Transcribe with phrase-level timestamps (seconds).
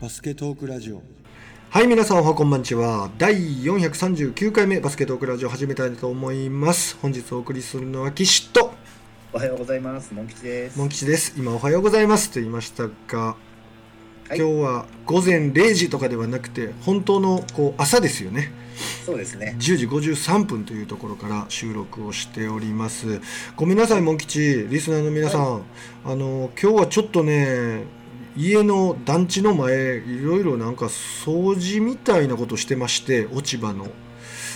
[0.00, 1.02] バスケトークラジオ
[1.68, 3.10] はい、皆さんおはこんばんちは。
[3.18, 6.96] 第439回目バスケットオークラジオ始めたいと思います。
[7.02, 8.72] 本日お送りするのは岸と
[9.34, 10.14] おはようございます。
[10.14, 10.78] モン吉です。
[10.78, 11.34] モン吉です。
[11.36, 18.52] 今おはようございますと言いましたが、はい今日は午前0時とかではなくて、本当のこう朝ですよね。
[19.04, 19.54] そうですね。
[19.58, 23.20] 10時53分というところから収録をしております。
[23.54, 25.62] ごめんなさい、モン吉、リスナーの皆さん。
[26.06, 27.99] あの、今日はちょっとね、
[28.40, 33.88] 家の団地の前、いろいろなんか掃除みたいなことしてまして、落ち葉の。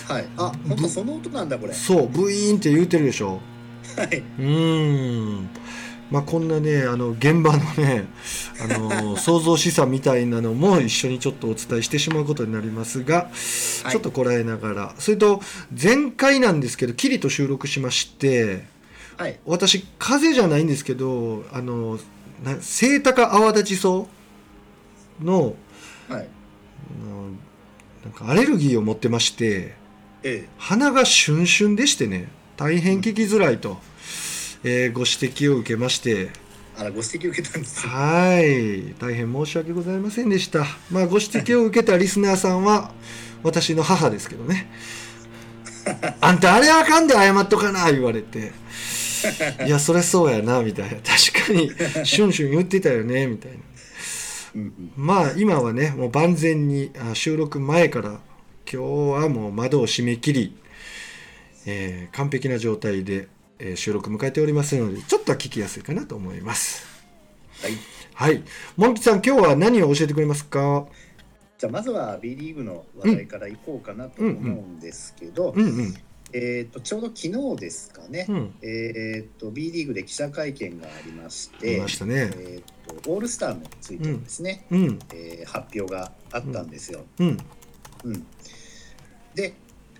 [0.07, 0.27] はい。
[0.37, 1.73] あ、本当その音なんだこれ。
[1.73, 3.41] そう、ブイーンって言うてるでしょ。
[3.95, 4.17] はい。
[4.17, 5.49] うーん。
[6.09, 8.07] まあ、こんなね、あの、現場のね、
[8.59, 14.95] あの、 創造資産みたいなのも一緒にちょっとお伝えしてしまうことになりますが、はいちょっとこらえながら。
[14.97, 15.41] それと、
[15.79, 18.65] 前回なんですけど、キリと収録しまして、
[19.17, 19.39] はい。
[19.45, 21.99] 私、風邪じゃないんですけど、あの、
[22.43, 24.07] な清高泡立ちそ
[25.21, 25.55] うの、
[26.09, 26.27] はい。
[28.03, 29.73] なんかアレルギーを持ってまして、
[30.23, 33.77] え鼻がシュンシュンでしてね大変聞きづらいと、
[34.63, 36.29] えーご指摘を受けましてえ。
[36.77, 37.91] あら、ご指摘受けたんですよ。
[37.91, 42.91] はい大変申し訳ございませんでしたまあご指摘を受けたリスナーさんは
[43.43, 44.69] 私の母ですけどね
[46.19, 48.51] あんたあれあかんで謝っとかな言われて
[49.65, 50.97] いやそりゃそうやなみたいな。
[50.97, 51.69] 確かに
[52.05, 53.57] シュンシュン言ってたよねみたいな。
[54.55, 54.91] うんうん。
[54.95, 58.19] まあ今はねもう万全にあ収録前から今
[58.65, 58.77] 日
[59.23, 60.57] はもう窓を閉め切り、
[61.65, 63.27] えー完璧な状態で、
[63.59, 66.85] えー収録迎えておりますのでちょっとは聞きやすいかなと思います。
[67.61, 67.71] はい。
[68.13, 68.43] はい。
[68.77, 70.85] モンキさん今日は何を教えてくれますか？
[71.57, 75.95] じゃあ、まずは B リーグの話題からいこうかなと思うんですけど、うんうん
[76.33, 78.25] えっと、ちょうど昨日ですかね。
[78.27, 78.53] うん。
[78.61, 82.31] えっと、B リーグで記者会見がありまし出てま、したね。
[82.35, 84.99] えっと、オールスターについてですね、うん。
[85.13, 87.05] えー発表があったんですよ。
[87.19, 87.37] うん。
[88.03, 88.25] うん、
[89.33, 89.53] で、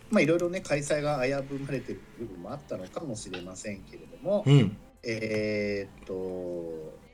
[0.09, 4.78] まあ、いろいろね開催が危ぶまれてる部分もあったのかもしれませんけれども、うん。
[5.03, 7.06] えーっと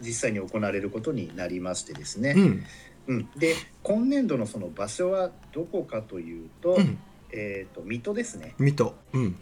[0.00, 2.64] 実際に行われることになりましてですね、うん。
[3.08, 3.30] うん。
[3.36, 6.98] で今年度のその場所はどこかというと,、うん
[7.32, 8.54] えーっと水戸ですね。
[8.58, 8.94] 水戸。
[9.12, 9.36] うん。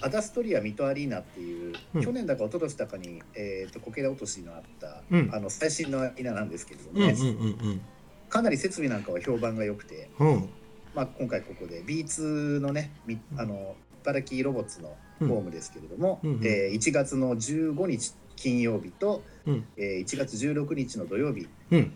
[0.00, 2.02] アダストリア水戸アリーナっていう、うん。
[2.02, 5.30] 去年だか一昨年だかに、えとこけら落としのあった、うん。
[5.32, 7.80] あの最新のアリーナなんですけれどもね、うんうんうん
[8.28, 10.28] かなり設備なんかは評判が良くて、うん。
[10.28, 10.48] うん
[10.94, 19.64] まあ、今回ここで B2 のねみあの茨城ロボッツのホームですけれども、うんうんえー1月の15日金曜日と、うん。
[19.76, 21.48] えー1月16日の土曜日。
[21.70, 21.92] うん。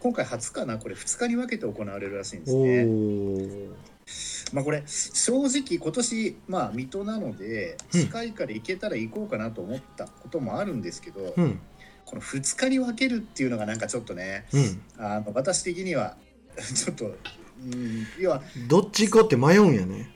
[0.00, 0.78] 今回初かな？
[0.78, 2.84] これ2日に分けて行われるらしいんですおね。
[4.08, 8.00] ーまあ、これ正直今年、まあ、水戸なのでうん。
[8.00, 11.60] 近いから行けたら行こうかなと思ったこともあるんですけど、うん。
[12.04, 14.82] この2日に分けるっていうのがなんかちょっとねうん。
[14.98, 16.16] あの私的には
[16.56, 20.10] ちょっと、うん、要はどっち行こうって迷うんやね。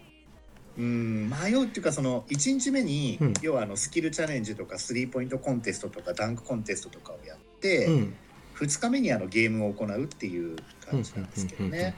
[0.79, 3.35] うん迷うっていうかその1日目に、うん。
[3.43, 8.15] 要はあのスキルチャレンジとかスリーポイントコンテストとかダンクコンテストとかをやって、うん
[8.63, 10.57] 2日目にあのゲームを行うっていううん
[10.91, 11.95] 感じなんですけどうんね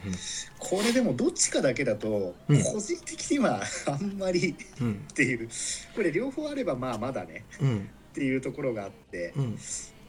[0.57, 2.63] これでもどっちかだけだとうん。
[2.63, 5.05] 個人的にはあんまりうん。
[5.11, 5.49] っていう。
[5.95, 7.45] これ両方あればまあまだね。
[7.61, 7.89] うん。
[8.11, 9.57] っていうところがあって、うん。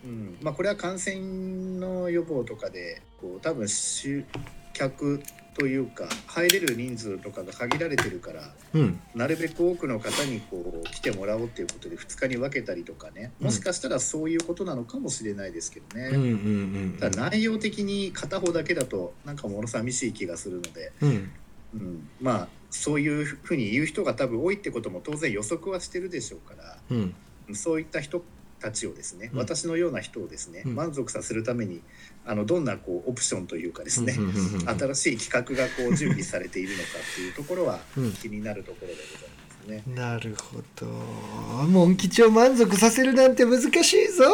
[0.04, 0.38] うん。
[0.40, 4.24] まあ、これは感染の予防とかでこう多分集
[4.72, 5.22] 客
[5.58, 8.42] というか入れる人数とかが限られてるから
[8.74, 9.00] うん。
[9.14, 13.32] なるべく多くの方にこう来てもらおうっていうことで2日に分けたりとかね。
[13.40, 21.30] もしかしたらそういうことなのかもしれないですけどね、うんただ内容的に片方だけだとなんか物寂しい気がするので、うん。
[21.74, 26.78] うん、まあそういうふうに言う人が多分多いってことも当然予測はしてるでしょうから。
[26.90, 27.14] うん
[27.52, 28.24] そういった人
[28.66, 29.38] たちをですね、うん。
[29.38, 30.74] 私のような人をですね、うん。
[30.74, 31.82] 満足させるために
[32.24, 38.12] あのどんなこうオプションというかですね、新しい企画がこう準備されているのかっていうところはうん。
[38.12, 39.94] 気になるところでございますね。
[39.94, 40.86] なるほど。
[41.66, 44.24] モン吉を満足させるなんて難しいぞ。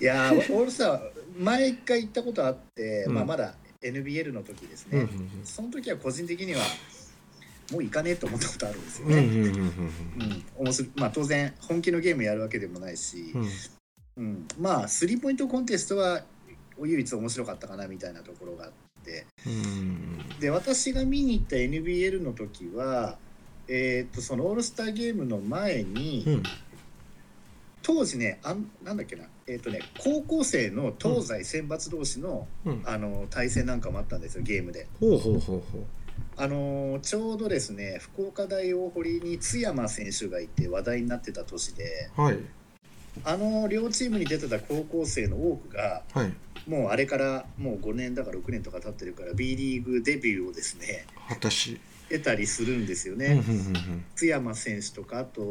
[0.00, 1.00] いやー オールスター
[1.38, 3.14] 前一回行ったことあって、うん。
[3.14, 5.30] まあ、まだ NBL の時ですね、うん。
[5.44, 6.60] その時は個人的には
[7.70, 9.16] もう行かねえと思ったことあるんですよね。
[9.16, 13.48] うんうんうん面白いまあ、当然本気のゲームやるわけでもないし、うん。
[14.16, 14.48] うん。
[14.58, 16.22] まあスリーポイントコンテストは
[16.82, 18.70] 唯一面白かったかなみたいなところがあっ
[19.04, 19.26] て。
[19.46, 23.18] うんで私が見に行った NBL の時は、
[23.68, 26.42] えー、とそのオールスターゲームの前に、うん。
[27.82, 32.82] 当時ねあんなんだっけな、えーとね、高校生の東西選抜同士の,、うん。
[32.84, 34.86] あの対戦なんかもあったんですよゲームで。
[35.00, 35.86] ほうほうほうほ
[36.36, 42.38] あのーちょうどですね福岡大大堀に津山選手がいて話題になってた年でうはい。
[43.24, 46.32] あの両チームに出てた高校生の多くがはい。
[46.66, 51.80] もうあれからもう5年だか6年とか経ってるから B リーグデビューをですね私
[52.10, 53.34] 得たりするんですようんうんね。
[53.34, 54.04] うん。
[54.16, 55.42] 津山選手とかあと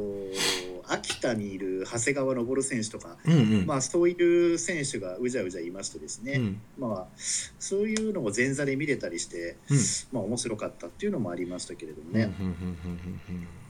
[0.87, 3.65] 秋田にいる長谷川昇選手とか、うんうん。
[3.65, 6.61] まあ、そういう選手がうじゃうじゃいましてですね、うん。
[6.77, 9.77] まあ、そういうのを前座で見れたりして、うん。
[10.11, 12.35] まあ、面白かったっていうのもありましたけれどもうんうんね。
[12.39, 12.53] うんうん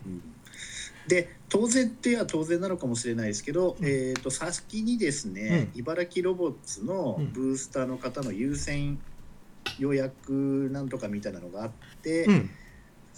[0.08, 0.22] うん。
[1.08, 3.86] で当然っては当然なのかもしれないですけど、うん。
[3.86, 9.00] えー、と先にですね、茨城ロボッツのうんブースターの方の優先
[9.78, 11.72] 予約なんとかみたいなのがあっ
[12.02, 12.50] て、うんうん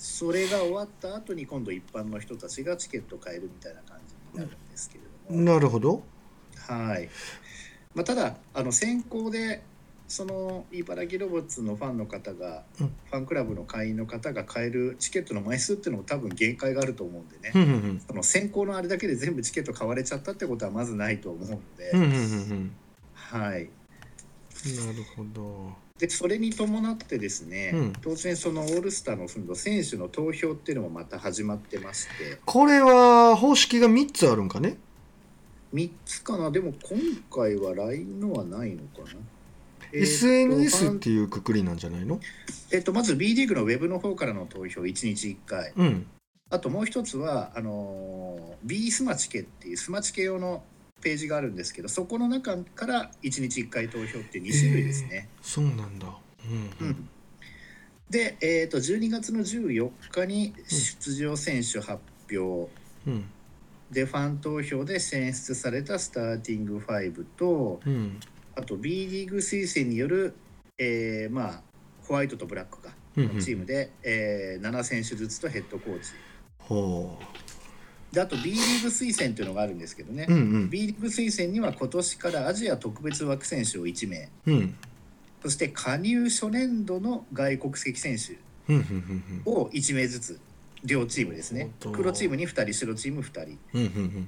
[0.01, 6.01] それが終わった後に今度一般の人たちがチケットを買えるみたいな感じになるんですけれども、なるほど。
[6.57, 7.07] はい。
[7.93, 9.61] まあ、ただあの先行で
[10.07, 12.87] その茨城ロボッツのファンの方が、うん。
[12.87, 22.15] ファンクラブの会員の方が買えるチケットの枚数っていうのも多分限界があると思うんでね、うんうんその先行のあれだけで全部チケット買われちゃったってことはまずないと思うので、うんうんうんう
[22.55, 22.71] ん。
[23.13, 23.69] はい、
[24.65, 27.93] なるほどでそれに伴ってですね、うん。
[28.01, 32.39] 当然そのオールスターのその選手の投票っていうのもまた始まってまして。
[32.43, 34.77] これは方式が3つあるんかね
[35.75, 36.49] ？3つかな。
[36.49, 36.99] でも今
[37.31, 39.19] 回は LINE のはないのかな、
[39.93, 42.19] えーと SNS っていうくくりなんじゃないの？
[42.71, 45.71] えっと、まず B リーグのウェブの方からの投票1日1回。
[45.77, 46.07] うん。
[46.49, 50.63] あともう一つはあのー B スマチケっていうスマチケ用の
[51.01, 55.29] ページがあるんですけどそこの中から1日1回投票って2種類ですね。
[55.41, 56.07] そうなんだ。
[56.79, 57.09] うんうん。
[58.09, 62.01] で、えー、と12月の14日に出場選手発
[62.31, 62.69] 表。
[63.07, 63.25] うん。
[63.91, 68.19] でファン投票で選出されたスターティング5とうん。
[68.55, 70.35] あと B リーグ推薦による、
[70.77, 71.61] えーまあ、
[72.03, 73.35] ホワイトとブラックがうんうん。
[73.35, 76.11] のチームで、えー7選手ずつとヘッドコーチ。
[76.59, 77.17] ほ
[78.11, 80.69] であと B リーグ推薦っていうのがあるんですけどね、ううんうん。
[80.69, 84.29] B リーグ推薦には今年からアジア特別枠選手を1名。
[84.47, 84.75] うん。
[85.43, 88.37] そして加入初年度の外国籍選手
[89.45, 90.39] を1名ずつ
[90.83, 91.71] 両チームですね。
[91.93, 93.59] 黒チームに2人白チーム2人。
[93.73, 94.27] うんうんうん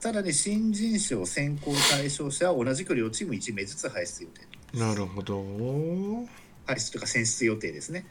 [0.00, 4.40] さらに新人賞選考対象者は同じく両チーム1名ずつ輩出予定。
[4.72, 5.42] うんなるほど。
[5.42, 6.26] うん
[6.64, 8.06] 輩出とか選出予定ですね。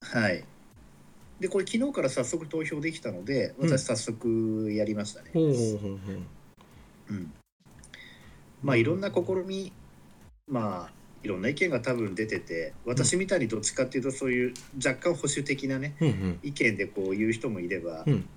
[0.00, 0.42] はい
[1.40, 3.70] でこれ昨日から早速投票できたのでうん。
[3.70, 5.30] 私早速やりましたね、
[8.62, 9.72] まあいろんな試み
[10.48, 10.92] まあ
[11.22, 16.38] いろんな意見が多分出てて私みたいにどっちかっていうとそういう若干保守的なねうんうん。
[16.42, 18.28] 意見でこう言う人もいれば、うん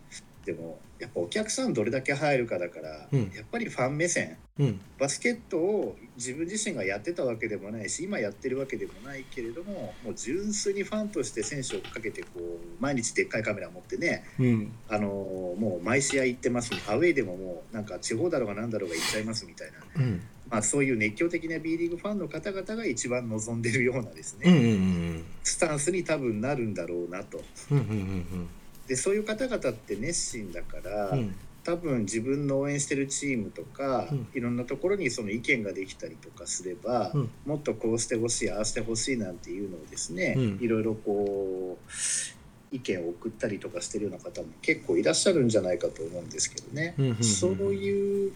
[0.46, 3.32] でもやっぱお客さんどれだけ入るかだから、うん。
[3.34, 4.38] やっぱりファン目線。
[4.58, 4.82] うん。
[5.00, 14.72] バスケットを自分自身がやってたわけでもないし今やってるわけでもないけれどももう純粋にファンとして選手をかけてこう毎日でっかいカメラ持ってねうん。
[14.90, 20.22] あのもう毎試合行ってますアウェイでももうなんか地方だろうがなんだろうが行っちゃいますみたいな、うん。
[20.50, 27.42] まあ、そういう熱狂的な B リーグファンの方々が一番望んでるようなですね、うんうんうんスタンスに多分なるんだろうなと。
[27.72, 28.50] うんうんうん
[28.90, 31.36] でそういう方々って熱心だから、うん。
[31.64, 34.28] 多分自分の応援してるチームとか、うん。
[34.34, 37.30] いろんなところにその意見ができたりとかすれば、うん。
[37.46, 40.60] もっとこうしてほしいああしてほしいなんていうのをですね、うん。
[40.60, 48.34] いろいろこう意見を送ったりとかしてるような方も結構いらっしゃるんじゃないかと思うんですけどね、うんうんうんそういう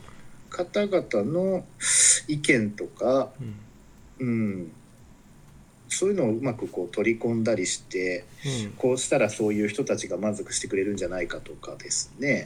[0.52, 1.66] 方々の
[2.28, 3.32] 意見とか、
[4.20, 4.28] うん。
[4.28, 4.72] うん、
[5.94, 8.26] そういうのをうまくこう取り込んだりして
[8.66, 8.72] うん。
[8.72, 12.46] こうしたらそういう人たちが満足してくれるんじゃないかとかですね、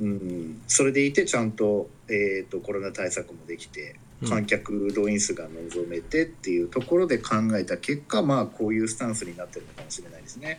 [0.00, 4.28] うんそれでいてちゃんと,、えー、とコロナ対策もできてうん。
[4.28, 10.58] 観客動員数が望めてっていうところで考えた結果まあこういうスタンスになってるのかもしれないですね。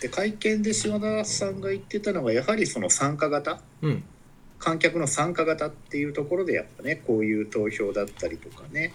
[0.00, 3.90] で会見で島田さんが言ってたのはやはりその参加型うん。
[3.90, 4.04] うん
[4.58, 8.92] 観客の参加型っていうところでやっぱねこういう投票だったりとかね、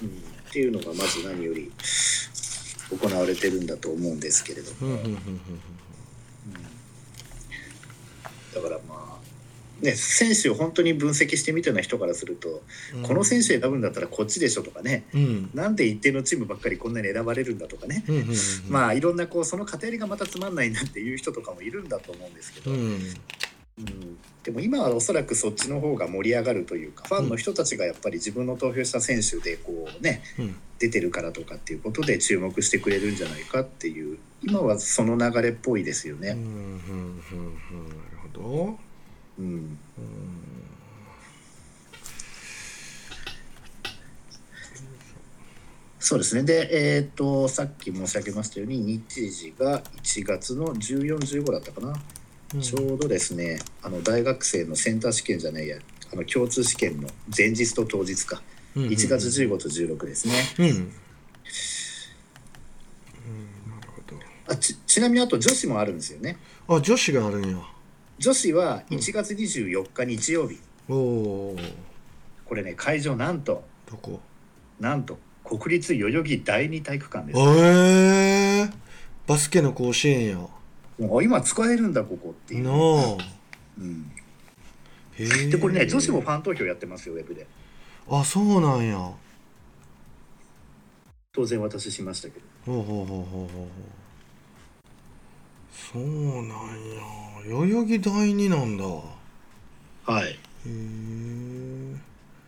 [0.00, 0.08] うん。
[0.08, 0.12] っ
[0.52, 1.70] ていうのがまず何より
[2.90, 4.94] 行われてるんだと思うんですけれども。
[4.94, 5.14] うん。
[8.54, 12.62] だからまあね選手を本当に分析してみたような人からすると、
[12.94, 13.02] うん。
[13.02, 15.04] この選手選ぶんだったらこっちでしょとかね。
[15.14, 15.50] うん。
[15.54, 18.04] なんで一定のチームばっかりこんなに選ばれるんだとかね、
[18.68, 22.70] まあいろんなこうその過程がまたつまんないなっていう人とかもいるんだと思うんですけど、
[23.78, 36.30] ううんんでも今はおそらくそっちの方が盛り上がるというかファンの人たちがやっぱり自分の投票した選手でこうねうん出てるからとかっていうことで注目してくれるんじゃないかっていう今はその流れっぽいですよね。
[36.30, 38.78] うんうんうんうんなるほど
[39.38, 39.78] うんうん
[46.00, 46.42] そうですね。
[46.42, 51.94] で、えっ、と、さっき申し上げましたように、日時が1月の14、15だったかな。
[52.54, 52.60] うん。
[52.60, 55.78] ちょうどですね、あの大学生のセンター試験じゃないや、
[56.12, 58.36] あの共通試験の前日と当日か。
[58.36, 60.34] うんうん1月15と16ですね。
[60.58, 60.80] うん、うん、な
[63.82, 64.02] るほ
[64.46, 66.38] あちちなみにあと女子もあるんですよね。
[66.66, 67.58] どあ女子があるんや。
[68.18, 71.72] 女子は1月24日日曜日、おおー。
[72.46, 74.20] これね会場なんとどこ？
[74.80, 77.38] なんと国立代々木第二体育館です。
[77.38, 78.72] えー、
[79.26, 80.38] バスケの甲子園や
[80.98, 83.16] もう今使えるんだここっていう、なあ
[83.78, 84.10] うん、
[85.50, 87.46] でこれね女子もファン投票やってますよウェブで。
[88.08, 89.10] あそうなんや。
[91.32, 92.72] 当然私しましたけど。
[92.72, 93.68] ほうほうほうほうほうほう。
[95.72, 96.10] そうな
[96.42, 97.02] んや。
[97.46, 98.84] 代々木第二なんだ。
[98.84, 98.88] へ
[100.04, 100.38] はい。
[100.66, 101.96] え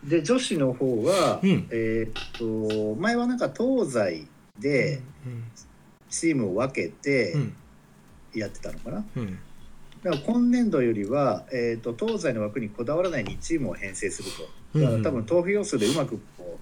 [0.05, 1.69] で女子の方は、うん。
[1.71, 4.27] えーっと前はなんか東西
[4.61, 5.01] で
[6.11, 7.57] チームを分けてうん
[8.35, 9.39] やってたのかな、うん。
[10.03, 14.31] だから今年度よりは、えー、と東西の枠にこだわらない2チームを編成する
[14.73, 14.79] と。
[14.81, 16.59] だから多分投票要素でうまくこ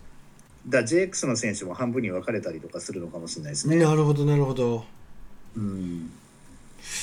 [0.67, 3.76] うだ JX の選手も半分に分かれたりとかするのかもしれないですね。
[3.76, 4.85] なるほどなるほど。
[5.57, 6.11] うん、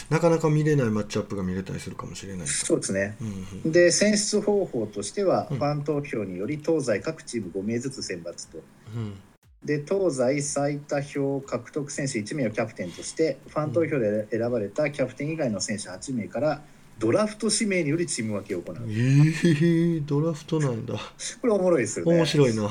[0.10, 3.18] なかなか見れないマッチアップが見れたりするかもしれないそうですね。
[3.22, 3.72] うんうん。
[3.72, 5.58] で選出方法としては、うん。
[5.58, 8.60] ファン投票により東西各チーム5名ずつ選抜と。
[8.96, 9.14] うん
[9.64, 16.62] で東西最多票獲得選手1名をキャプテンとしてファン投票で選ばれたキャプテン以外の選手8名から
[16.98, 18.76] ドラフト指名によりチーム分けを行う。
[18.76, 20.96] えー、ドラフトなんだ。
[21.42, 22.14] これおもろいですよね。
[22.14, 22.70] 面白いな。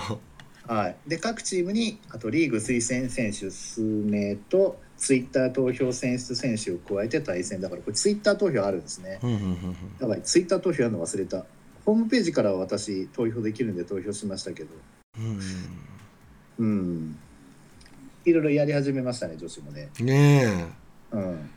[0.66, 7.62] はい、で各チームにあとリーグ推薦選手数名とツイッター投票選出選手を加えて対戦。
[7.62, 9.18] だからこれツイッター投票あるんですね。
[9.22, 10.22] うんうんうんやばい。
[10.22, 11.46] ツイッター投票やるの忘れた。
[11.86, 14.70] ホームページからは私投票できるんで投票しましたけど。
[15.18, 15.87] うんうん
[16.58, 19.90] いろいろやり始めましたね女子もね。
[20.00, 20.66] うんね
[21.12, 21.50] うん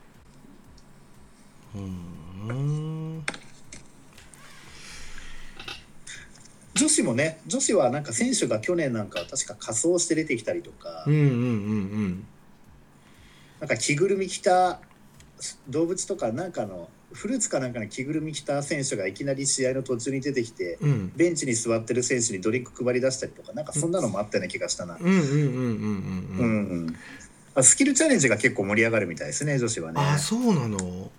[1.75, 1.77] え。
[1.77, 1.79] う
[2.53, 3.25] ん。
[6.73, 12.25] 女子もね女子はなんか選手が去年なんかは確か仮装して出てきたりとか、うんうんうん。
[13.59, 14.79] なんか着ぐるみ着た
[15.67, 20.89] 動物とかなんかのフルーツかなんかの着ぐるみ着た選手がいきなり試合の途中に出てきてうん。
[20.89, 24.97] うんベンチに座ってる選手にドリンク配り出したりとかなんかそんなのもあったような気がしたな。
[27.61, 30.01] スキルチャレンジが結構盛り上がるみたいですね女子はね。
[30.01, 31.11] あそうなの。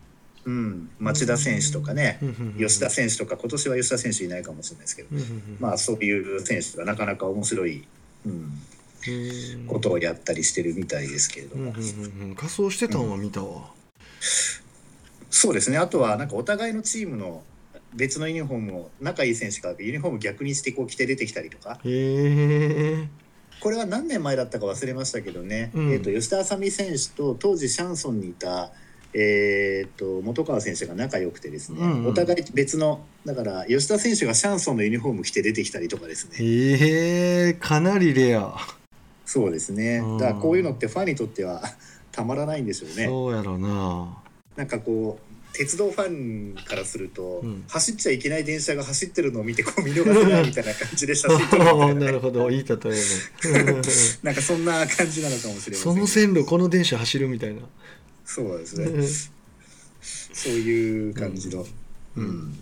[0.45, 2.19] うん、町田選手とかね
[2.59, 5.09] 吉田選手とか今年は吉田選手いないかもしれないですけど。
[5.61, 7.87] まあそういう選手がなかなか面白い、
[8.27, 12.35] うん、うんことをやったりしてるみたいですけれども、うんうんうんうん。
[12.35, 13.71] 仮装してたんは見たわ
[15.33, 15.79] そうですね。
[15.79, 17.43] あとはなんかお互いのチームの
[17.95, 21.81] 別のユニフォームを仲いい選手がユニフォーム逆にしてこう着て出てきたりとか。
[23.61, 25.93] これは何年前だったか忘れましたけどね、うん。
[25.93, 28.73] えー、と吉田麻美選手と当時シャンソンにいた、
[29.15, 32.07] えー、と本川選手が仲良くてですね、うんうん。
[32.09, 36.37] お互い別のだから吉田選手がシャンソンのユニフォーム着て出てきたりとかですね。
[36.41, 38.55] へえかなりレア。
[39.25, 39.99] そうですね。
[39.99, 40.19] うん。
[40.19, 41.63] だからこういうのってファンにとっては
[42.11, 43.07] たまらないんでしょうね。
[43.07, 44.22] そうやろな
[44.57, 47.65] なんかこう鉄道ファンからすると、うん。
[47.69, 52.89] 走っちゃいけない電車が走ってるのを見てこう見逃せないみたいな感じで写真撮るみたいな,、ね、なるほどいい例え
[53.63, 53.83] ね。
[54.23, 57.61] なんかそんな感じなのかもしれませんその線路この電車走るみたいな
[58.25, 58.87] そうですね。
[60.33, 61.67] そういう感じの、
[62.17, 62.25] うん。
[62.25, 62.59] うん。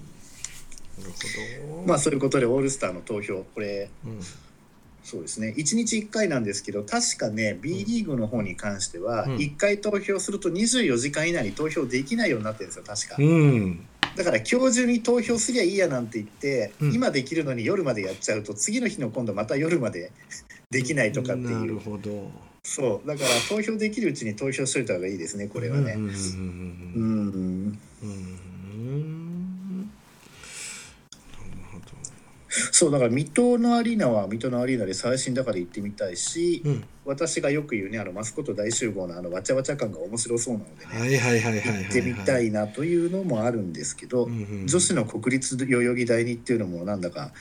[0.99, 1.13] なる
[1.69, 1.83] ほど。
[1.87, 4.21] まあそういうことでオールスターの投票これうん
[5.03, 5.55] そうですね。
[5.57, 9.37] 1日1回なんですけど確かね B リーグの方に関してはうん。
[9.37, 13.17] 1回投票すると24時間以内に投票できないようになってるんですよ確か。
[13.19, 13.87] うん。
[14.17, 16.95] だから今日中に投票すりゃいいやなんて言って、うん。
[16.95, 20.13] 今できるのに夜までやっちゃうと次の日の今度また夜まで
[20.71, 22.31] できないとかってないるうほど。
[22.63, 23.09] そう。
[23.09, 25.95] だから投票できるうちに投票しといた方がいいですねこれはね。
[25.97, 26.19] うんうんうん
[26.95, 31.87] うんうんうんなるほど
[32.73, 36.85] そうだから水戸のアリーナは水戸のアリーナで最新だから行ってみたいし、うん。
[37.05, 47.33] 私がよく言うねあのマスコット大集合のあのわちゃわちゃ感が面白そうなのでね、行ってみたいなというのもあるんですけど、うんうん女子の国立代々木第二っていうのもなんだか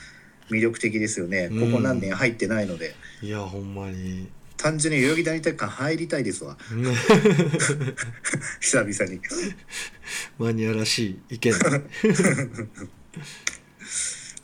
[0.50, 1.70] 魅力的ですよね、うん。
[1.72, 2.94] ここ何年入ってないので。
[3.22, 4.28] いやほんまに。
[4.56, 6.56] 単純に代々木第二体育館入りたいですわ。
[6.72, 6.94] ね
[8.60, 9.20] 久々に。
[10.38, 11.54] マニアらしい意見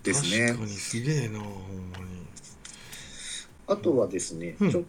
[0.06, 0.46] ですね。
[0.48, 1.48] 確かにすげえなほん
[1.92, 2.26] まに。
[3.66, 4.70] あとはですね、うん。
[4.70, 4.84] ちょっ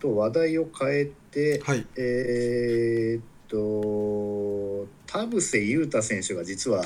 [0.00, 1.86] と話題を変えて、はい。
[1.96, 6.84] えーっと田臥勇太選手が実は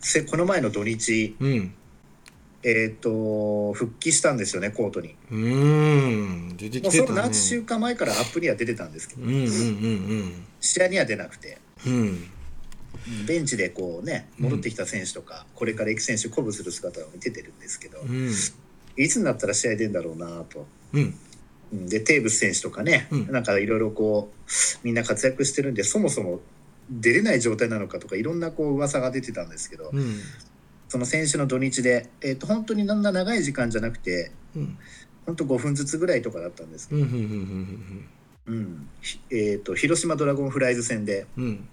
[0.00, 1.74] せこの前の土日、うん。
[2.62, 5.14] えーっと復帰したんですよねコートに。
[5.30, 6.56] うーん。
[6.56, 7.06] 出てきてたね。
[7.06, 9.22] その何週間前からアップには出てたんですけど。
[9.22, 11.58] うんうんうん試合には出なくて。
[11.86, 12.30] うんうんうん
[13.26, 18.30] ベンチでこうね戻ってきた選手とか、これから行く選手鼓舞する姿を見ててるんですけど、うん。
[18.96, 20.66] いつになったら試合出るんだろうなと。
[21.72, 23.32] でテーブス選手とかね、うん。
[23.32, 24.50] なんかいろいろこう
[24.82, 26.40] みんな活躍してるんでそもそも
[26.90, 30.20] 出れない状態なのかとかいろんなこう噂が出てたんですけど、うん。
[30.88, 34.78] その選手の土日で、えー、と本当になんな長い時間じゃなくてうん。
[35.26, 38.88] 本当5分ずつぐらいとかだったんですけど、うん
[39.30, 41.68] えー、と広島ドラゴンフライズ戦でうんうん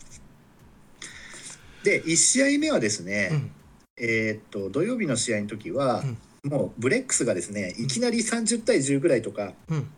[1.88, 3.52] で1試合目はですね、うん。
[3.98, 6.04] えー、と土曜日の試合の時は、
[6.44, 9.90] もうブレックスがですねいきなり30対10ぐらいとかうん。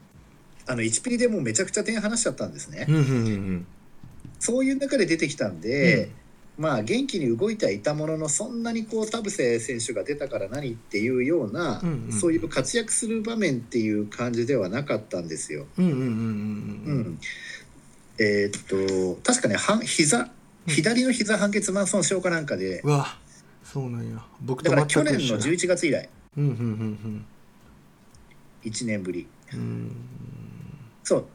[0.67, 2.85] あの1ピリでもうめちゃくちゃ点離しちゃったんですね。
[2.87, 3.67] うんうんうん
[4.41, 6.11] そういう中で出てきたんで、
[6.57, 12.11] まあ元気に動いてはいたもののそんなにこう田臥選手が出たから何っていうような、うんうん。
[12.13, 15.65] そういう活躍する場面っていう感じではなかったんですよ。
[15.77, 17.19] うんうんうんうんうん。
[18.19, 20.29] えーっと確かねは膝うん
[20.69, 23.17] 左の膝半月板損傷かなんかで、うわ
[23.63, 24.23] そうなんや。
[24.41, 25.43] 僕とだから去年の一緒だ。
[25.43, 26.09] 11月以来。
[26.37, 27.25] うんうんうん
[28.63, 29.27] 1年ぶり。
[29.53, 29.59] うん。
[29.59, 29.95] うん
[31.03, 31.25] そう。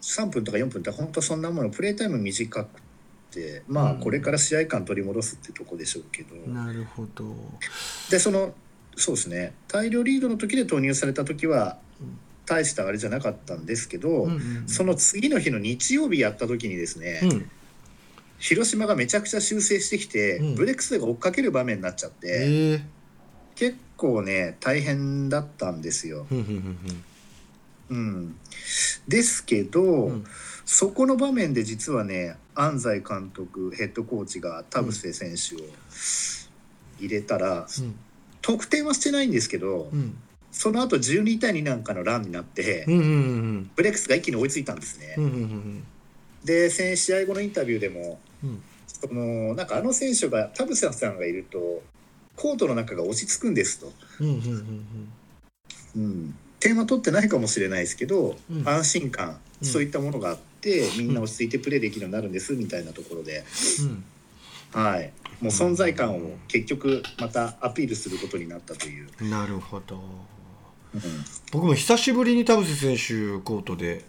[0.00, 1.70] 3分とか4分って本当そんなもの。
[1.70, 2.68] プレータイム短く
[3.30, 4.00] てまあうん。
[4.00, 7.34] これから試合感取り戻すってとこでしょうけど、なるほど。
[8.10, 8.52] でその
[8.96, 9.52] そうですね。
[9.68, 12.18] 大量リードの時で投入された時はうん。
[12.46, 14.64] 大したあれじゃなかったんですけど、うんうん。
[14.66, 17.50] その次の日の日曜日やった時にですね、うん
[18.38, 20.54] 広島がめちゃくちゃ修正してきて、うん。
[20.54, 22.82] ブレックスが追っかける場面になっちゃって、ええ。
[23.56, 26.26] 結構ね大変だったんですよ。
[26.30, 28.36] うん。
[29.08, 30.12] ですけど、うん。
[30.12, 30.24] うん
[30.70, 35.66] そこの場面で実はね安西監督ヘッドコーチが田臥選手を
[36.98, 37.94] 入れたら、うん。
[38.42, 40.18] 得点はしてないんですけど、うん。
[40.52, 42.92] その後12対2なんかのランになって、ブ
[43.82, 45.14] レックスが一気に追いついたんですね。
[45.16, 45.84] うんうんうん
[46.44, 48.27] で先試合後のインタビューでもうん
[48.86, 51.82] そのなんかあの選手が田臥さんがいると
[52.36, 53.92] コートの中が落ち着くんですと、
[56.60, 58.68] 点は取ってないかもしれないですけど、うん。
[58.68, 59.66] 安心感、うん。
[59.66, 63.44] そういったものがあってみんな落ち着いてプレーできるようになるんですみたいなところで、
[64.74, 64.80] うん。
[64.80, 69.08] はい、もう存在感を結局またアピールすることになったという。
[69.20, 69.96] うんなるほど。
[70.94, 71.00] うん。
[71.52, 74.04] 僕も久しぶりに田臥選手コートで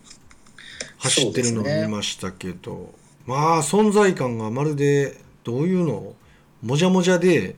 [0.98, 2.94] 走ってるのを見ましたけど、
[3.30, 6.16] まあ存在感がまるでどういうの？
[6.64, 7.56] もじゃもじゃで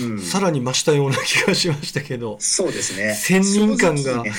[0.00, 0.18] うん。
[0.20, 3.14] さらに増したような気がしましたけど、そうですね。
[3.14, 4.22] 先人感が。
[4.22, 4.32] ね。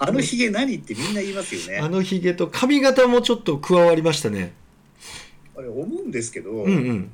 [0.00, 1.78] あのひげ何ってみんな言いますよね。
[1.78, 4.52] あのひげと髪型もちょっと加わりましたね。
[5.56, 7.10] あれ思うんですけど、うんうん。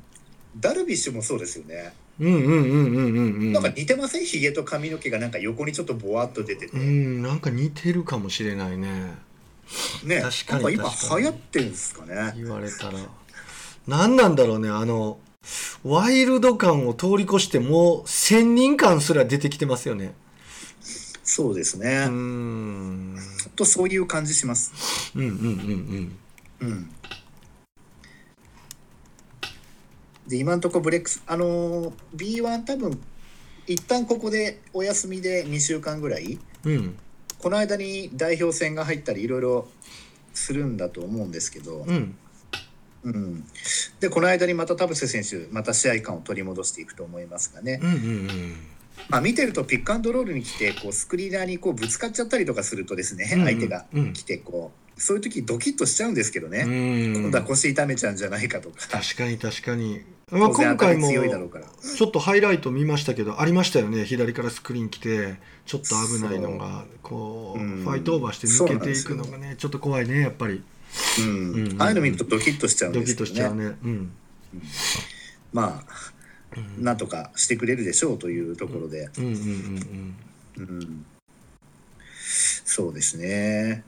[0.58, 3.52] ダルビッシュもそうですよね、うんうんうんうんうんうん。
[3.52, 4.24] なんか似てません？
[4.24, 9.14] ひげと髪の毛がなんか横にちょっとぼわっと出てて、うんなんか似てるかもしれないね
[10.04, 12.32] ね確かになんか今流行ってるんですかね。
[12.36, 12.98] 言われたら。
[13.86, 15.18] 何なんだろうねあの
[15.82, 20.14] ワイルド感を通り越してもう先人感すら出てきてますよね。
[21.22, 23.16] そうですうね、ーん。
[23.56, 25.12] とそういう感じします。
[25.14, 26.18] うんうん
[26.60, 26.90] うんうん。
[30.26, 33.00] で今のところブレックスあのー B1 多分
[33.66, 36.96] 一旦ここでお休みで2週間ぐらいうんうん
[37.42, 39.68] この間に代表戦が入ったりいろいろ
[40.34, 42.16] するんだと思うんですけど、うん。
[43.02, 43.44] うん、
[43.98, 48.28] でこの間にまた田臥選手また試合感を取り戻していくと思いますがね、うんうん
[49.08, 53.46] まあ、見てるとピックアンドロールに来てこうスクリーナーにこうぶつかっちゃったりとかするとですね、うんうん。
[53.46, 54.12] 相手がうん。
[54.12, 57.14] 来てこうそういう時ドキッとしちゃうんですけどうね、ん。
[57.14, 58.76] 今度は腰痛めちゃうんじゃないかとか。
[58.86, 64.04] 確かに確かに、まあ、今回もちょっとハイライト見ましたけどありましたよね。
[64.04, 67.82] 左からスクリーン来てちょっと危ないのがこううん。
[67.82, 70.62] ファイトオーバーして抜けていくのがねちょっと怖いねやっぱり。
[71.18, 71.24] うん。
[71.24, 71.72] うん。
[71.72, 73.76] うんああいうの見るとドキッとしちゃうんドキッですけどねとしちゃうね。
[73.82, 74.12] うん。
[75.52, 76.84] まあうん。
[76.84, 79.08] なんとかしてくれるでしょうというところで、
[82.64, 83.82] そうですね。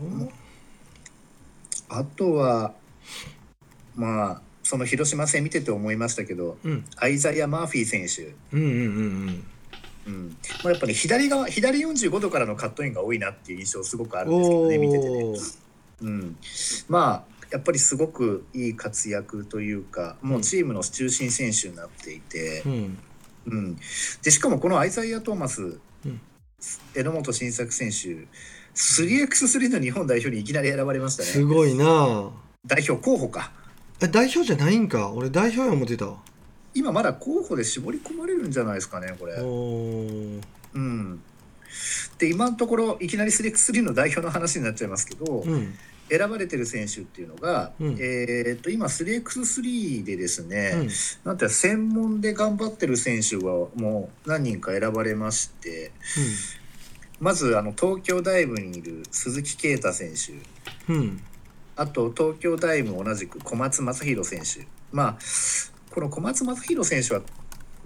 [0.00, 0.28] うん
[1.88, 2.74] あとは
[3.94, 6.84] まあその広島戦見てて思いましたけどうん。
[6.96, 8.34] アイザイア・マーフィー選手。
[8.56, 9.44] うんうんうん
[10.06, 10.36] うん。
[10.62, 15.66] まあ、やっぱり左側左45度からのカットインが多いなっていう印象すごくあうんるんですけどおね見ててね、ー
[16.02, 16.36] うん、
[16.88, 22.98] まあやっぱりすごくいい活躍というかもうチームの中心選手になっていてう、ん。
[23.46, 23.76] うん、
[24.22, 25.80] でしかもこのアイザイア・トーマス、ん。
[26.94, 28.26] 榎本晋作選手
[28.76, 30.62] 3x3 の日本代表にいきな。
[30.62, 32.30] り選ばれましたねすごいな。
[32.64, 33.50] 代表候補か。
[34.00, 35.10] え代表じゃないんか？
[35.12, 36.06] 俺代表や思ってた。
[36.06, 36.18] わ
[36.74, 39.32] 今まだ候補で絞り込まれるんじゃないですかねこれ。
[39.34, 41.22] うん、
[42.18, 45.74] で今のところいきなりスレックス3の代表の話になっちゃいますけど、うん。
[46.08, 47.96] 選ばれてる選手っていうのが、うん。
[47.98, 50.88] えーっと今 3x3 でですね、うん。
[51.24, 53.42] なんて専門で頑張ってる選手が
[53.74, 55.92] もう何人か選ばれまして
[57.20, 60.32] まずあの東京ダイブにいる鈴木啓太選手。
[60.92, 61.00] うん。
[61.00, 61.22] うん
[61.78, 64.66] あと東京ダイブ同じく小松正弘選手。
[64.92, 65.18] まあ
[65.90, 67.20] この小松正弘選手は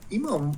[0.08, 0.52] 今はも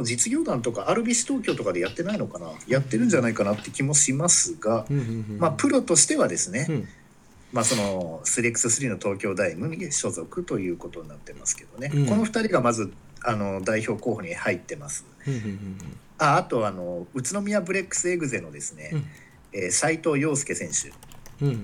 [0.00, 2.50] う実業団とかアルビス東京とかでやってないのかな？
[2.68, 5.38] やってるんじゃないかなって気もしますが、うんうんうん。
[5.38, 6.88] まあ、プロとしてはですね、うん。
[7.54, 12.06] まあ、その 3x3 の東京ダイムに所属ということになってますけどね、うん。
[12.06, 12.92] この2人がまず
[13.24, 15.06] あの代表候補に入ってます。
[15.26, 15.78] うんうん
[16.18, 19.04] ああとあの宇都宮ブレックスエグゼのですね、うん。
[19.52, 20.92] えー斉藤陽介選手。
[21.44, 21.52] うん。
[21.52, 21.62] うん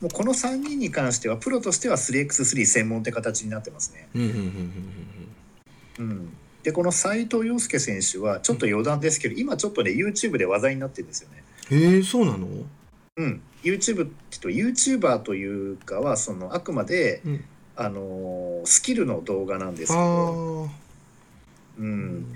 [0.00, 4.08] もうこの3人に関してはプロとしては 3x3 専門って形になってますね。
[4.14, 4.72] うんうんうん
[5.98, 11.44] うん、でこの斉藤陽介選手はちょっと余談ですけど、今ちょっとね YouTube で話題になってるんですよね。
[11.70, 12.46] うんへえそうなの？
[13.16, 17.44] うん、YouTube ってと YouTuber というかはそのあくまで、うん。
[17.76, 20.68] あのースキルの動画なんですあけど、あ
[21.80, 22.34] うん、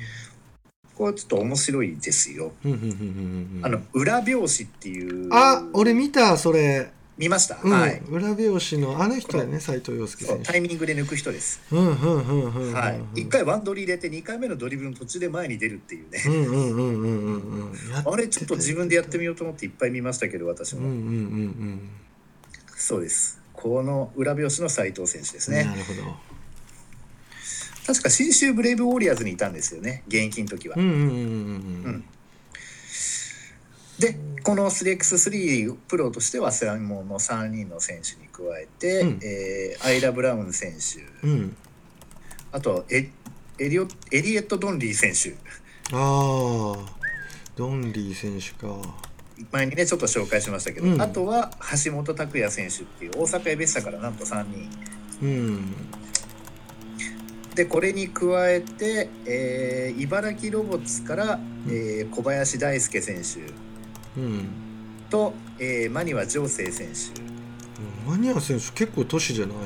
[0.95, 2.53] これちょっと面白いですよ。
[2.65, 3.61] うんうんうんうんうん。
[3.63, 5.29] あの裏表紙っていう。
[5.33, 6.91] あ俺見たそれ。
[7.17, 8.03] 見ました、うんはい。
[8.09, 11.63] 裏表紙のあの人やね斉藤陽介タイミングで抜く人です。
[11.71, 17.73] うんうんうんうんうんはい、1回ワンドリ入れて2回目のドリブルの途中で前に出るっていうね、うんうんうんうんうん
[18.05, 21.05] あれちょっと自分でやってみようと思っていっぱい見ましたけど私も、うんうんうんう
[21.47, 21.91] ん。
[22.75, 23.41] そうです。
[23.53, 26.34] この裏表紙の斉藤選手ですね、なるほど
[27.87, 30.03] 確か新州ブレイブウォリアーズにいたんですよね。
[30.09, 30.77] 現役の時は、
[33.99, 39.21] でこの 3x3 プロとしては専門の3人の選手に加えて、うん。
[39.23, 41.27] えーアイラ・ブラウン選手。
[41.27, 41.31] うん。
[41.31, 41.57] うん
[42.53, 43.11] あとエ
[43.59, 45.37] エリオエリエット・ドンリー選手。
[45.93, 46.77] ああ
[47.57, 48.77] ドンリー選手か。
[49.51, 51.03] 前にねちょっと紹介しましたけど、うん。
[51.03, 51.51] あとは
[51.85, 54.71] 橋本拓也選手っていう大阪エベッサからなんと3人。
[55.23, 55.75] うん
[57.55, 61.39] でこれに加えて、えー茨城ロボッツから、
[61.69, 64.49] えー小林大輔選手うん。
[65.09, 67.23] と、えー、マニワ常生選手。
[68.11, 69.57] マニア選手結構年じゃない？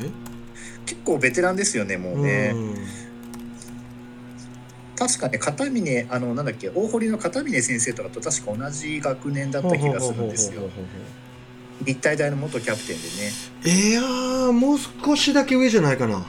[0.86, 2.74] 結構ベテランですよねもうね、うん。
[4.96, 10.62] 確かね片峰あのなんだっけ大堀の片峰先生とかと確か同じ学年だった気がするんですよ。
[11.84, 12.96] 日体大の元キャプテン
[13.64, 13.90] でね。
[13.90, 16.26] いやーもう少しだけ上じゃないかな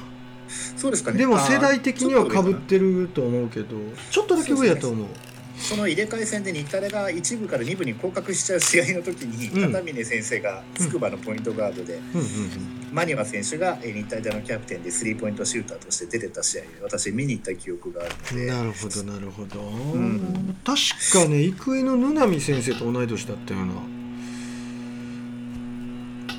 [0.79, 1.17] そうですかね。
[1.17, 3.75] でも世代的にはかぶってると思うけど
[4.09, 5.07] ちょっとだけ上やと思う。
[5.07, 9.73] 上その入れ替え戦で日体大が1部から2部に降格しちゃう試合の時に、うん。
[9.73, 18.51] 片峰先生が筑波のポイントガードで、うんうんマニワ選手がえー日体大のキャプテンでスリーポイントシューターとして出てた試合私見に行った記憶があるうんので。
[18.51, 20.57] なるほどなるほど、ん。
[20.63, 20.79] 確
[21.13, 23.73] かね生稲の布波先生と同い年だったような。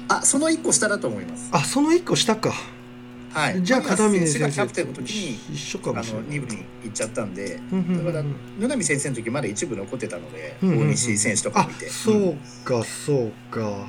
[0.09, 1.51] あその1個下だと思います。
[1.53, 2.53] あその一個下か
[3.33, 3.63] はい。
[3.63, 6.29] じゃあ片峰選手が先生キャプテンの時に一緒かあのもしれない。
[6.31, 8.25] 2部に行っちゃったんでうんうんうんだから
[8.59, 11.87] 野波先生の時まだ一部残ってたので、うんうんうん大西選手とかもいて。
[11.87, 13.87] あそうかそうか。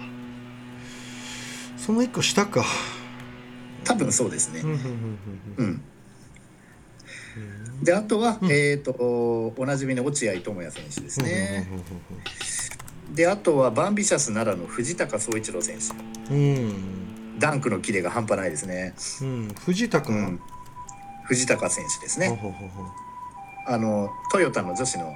[1.78, 2.64] その一個下か。
[3.84, 4.62] 多分そうですね。
[7.82, 8.52] であとは、うん。
[8.52, 11.84] えっ、とおなじみの落合智也選手ですね、うんうん
[13.16, 16.34] であとはバンビシャス奈良の藤高総一郎選手。
[16.34, 16.74] うん
[17.42, 19.28] ダンクのキレが半端ないですね、うん。
[19.28, 20.40] うん藤高うん、
[21.26, 22.28] 藤高選手ですね。
[22.30, 22.86] ほうほうほ
[23.68, 25.16] あのトヨタの女子のは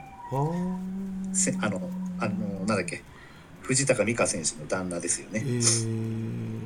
[1.34, 3.02] せあのあのなんだっけ？
[3.62, 5.46] 藤高美香選手の旦那ですよえね。
[5.46, 6.66] ー。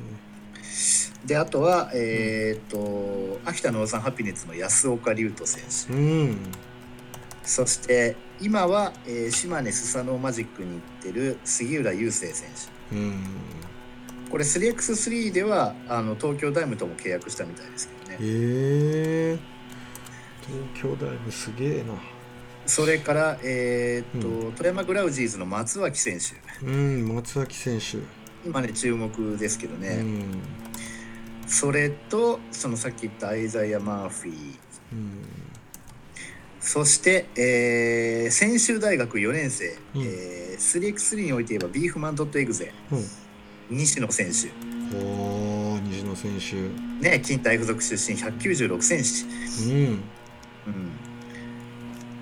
[1.24, 5.92] であとは、えっ、と秋田ノーザンハピネッツの安岡龍斗選手。
[5.92, 6.36] うん。
[7.42, 12.48] そして今は、えー島根スサノーマジックに行ってる杉浦雄星選
[12.90, 12.96] 手。
[12.96, 13.24] うん
[14.30, 18.16] これ 3x3 ではあの東京ダイムとも契約したみたいですけどね。
[18.20, 19.38] え。
[19.38, 19.38] ー、
[20.72, 21.94] 東京大ムすげえな。
[22.66, 26.64] それから、えーっとう富山グラウジーズの松脇選手。
[26.64, 27.98] うん松脇選手。
[28.46, 30.42] 今ね注目ですけどうね、ん。
[31.48, 34.58] それとそのさっき言ったアイザイア・マーフィー。
[34.92, 35.24] うん。
[36.60, 40.02] そして、えー、専修大学4年生、うん。
[40.02, 42.72] えー、3x3 において言えばビーフマンドットエグゼ。
[42.92, 43.04] うん
[43.70, 44.48] 西野選手。
[44.96, 46.32] おー西野選
[47.00, 47.08] 手。
[47.08, 49.24] ね近代付属出身196センチ、
[49.70, 49.76] うん。
[49.82, 50.02] うん、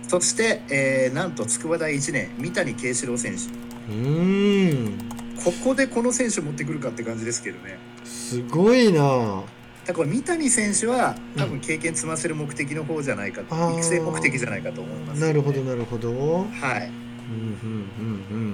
[0.06, 3.92] そして、えーなんと筑波大1年三谷慶志郎選手。
[3.92, 4.98] うん。
[5.42, 7.78] ここでこの選手持ってくるかって感じですけどね。
[8.04, 9.42] すごいな。
[9.86, 13.74] だから三谷選手は多分経験積ませる目的の方じゃないかと、あー。
[13.74, 16.10] 育成目的じゃないかと思います、なるほどなるほど。
[16.10, 16.90] うんはい
[17.28, 17.90] うん
[18.30, 18.47] うん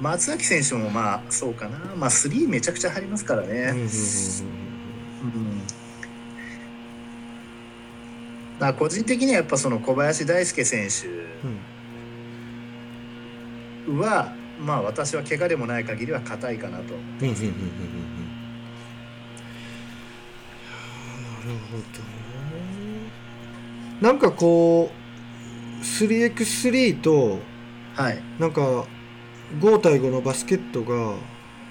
[0.00, 1.78] 松崎選手もまあそうかな。
[1.94, 3.88] まあ3めちゃくちゃ入りますからね、うん
[8.58, 11.06] だから個人的にはやっぱその小林大輔選手
[13.88, 16.94] うんは、まあ私は怪我でもない限りは硬いかなと。
[16.94, 17.26] うんうんうんうん。
[17.26, 17.50] うんうん
[21.40, 21.82] なるほど
[24.06, 27.40] なんかこう 3x3 と
[27.94, 28.22] はい。
[28.38, 28.86] なんか
[29.58, 31.14] 5対5のバスケットが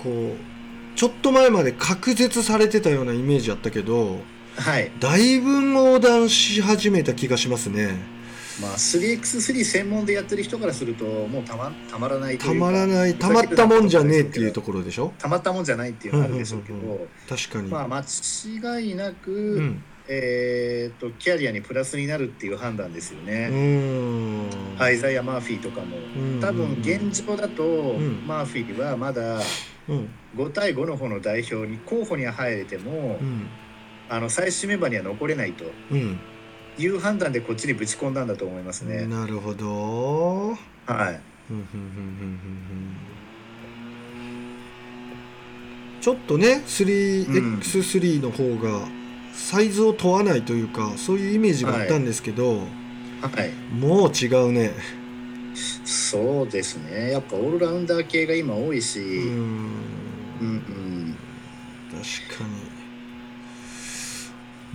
[0.04, 4.20] こうちょっと前まで隔絶されてたようなイメージあったけど
[4.58, 4.92] はい。
[5.00, 8.20] だいぶ横断し始めた気がしますね。
[8.62, 15.13] まあ 3x3 専門でやってる人からするともうたまたまらないとたまらないたまったもんじゃねえっていうところでしょ？
[15.18, 17.08] たまったもんじゃないっていうのがあるでしょうけど、うんうん。
[17.30, 23.48] 確かに、まあ間違いなく、うんえー、とキャリアにプラスになるっていう判断ですようね。
[23.50, 24.50] ん。
[24.80, 25.98] アイザイア・マーフィーとかも。
[25.98, 26.39] うん。
[26.41, 28.26] 多分現状だと、ん。
[28.26, 29.39] マーフィーはまだ
[29.88, 30.10] うん。
[30.36, 33.48] 5対5の方の代表に候補には入れても、うん。
[34.10, 36.19] あの最終メンバーには残れないとうん。
[36.80, 39.06] いう判断でこっちにぶち込んだんだと思いますね。
[39.06, 40.50] なるほど。
[40.52, 40.56] はい。
[40.56, 41.19] うんうんうん
[41.52, 41.60] うんうん。
[41.62, 42.98] うん
[46.02, 48.88] ちょっとね 3x3 の方が
[49.34, 52.63] サイズを問わないというかそういうイメージがあったんですけど、は
[53.44, 53.52] い。
[53.74, 54.72] もう違うね。
[55.84, 57.12] そうですね。
[57.12, 59.39] やっぱオールラウンダー系が今多いし、ううん、ん
[60.42, 61.15] うん、
[61.92, 62.50] 確かに。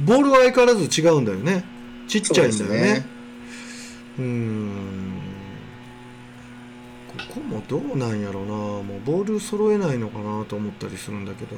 [0.07, 1.65] ボールは相変わらず違うんだよね。
[2.09, 3.07] ちっちゃいんだよね。
[4.19, 5.13] うーん。
[7.29, 8.53] ここもどうなんやろうな。
[8.53, 11.57] もうボール揃えないのかなと思ったりするんだけど、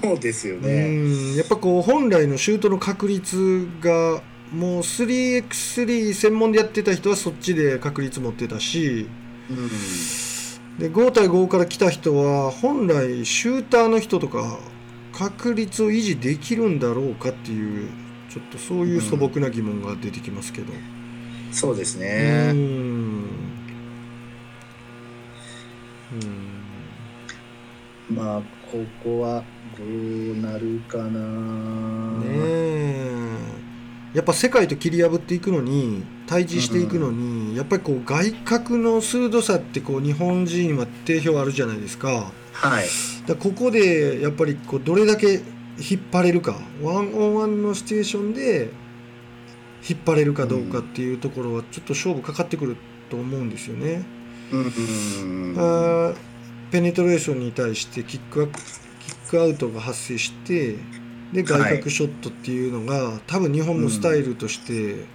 [0.00, 1.36] そうですようね。
[1.36, 9.08] やっぱこう本来のシュートの確率がもう 3x3 専門でやってた人はそっちで確率持ってたし
[9.50, 14.58] うん、で5対5から来た人は本来シューターの人とか
[15.12, 17.90] 確率を維持できるんだろうかっていう
[18.30, 20.72] ちょっとそういう素朴な疑問が出てきますけど。
[21.50, 22.50] そうですうね。
[22.50, 23.24] ーん
[28.10, 29.44] うまあここは
[29.82, 31.04] どうなるかな。
[31.08, 33.22] んねえ
[34.14, 42.86] やっぱ世界と切り破っていくのに対峙していくのに、やっぱりこう外角の鋭さってこう日本人は定評あるじゃないですかはい。
[43.26, 45.40] だここでやっぱりこうどれだけ
[45.78, 48.70] 引っ張れるかワンオンワンのシチュエーションで
[49.88, 52.76] 引っ張れるかどうかっていうところはちょっと勝負かかってくる
[53.08, 54.04] と思うんですよね。
[54.52, 56.16] うん、うん、あー
[56.70, 58.81] ペネトレーションに対してキックアキッ
[59.32, 60.76] クアウトが発生して
[61.32, 65.06] で外角ショットっていうのが、多分日本のスタイルとして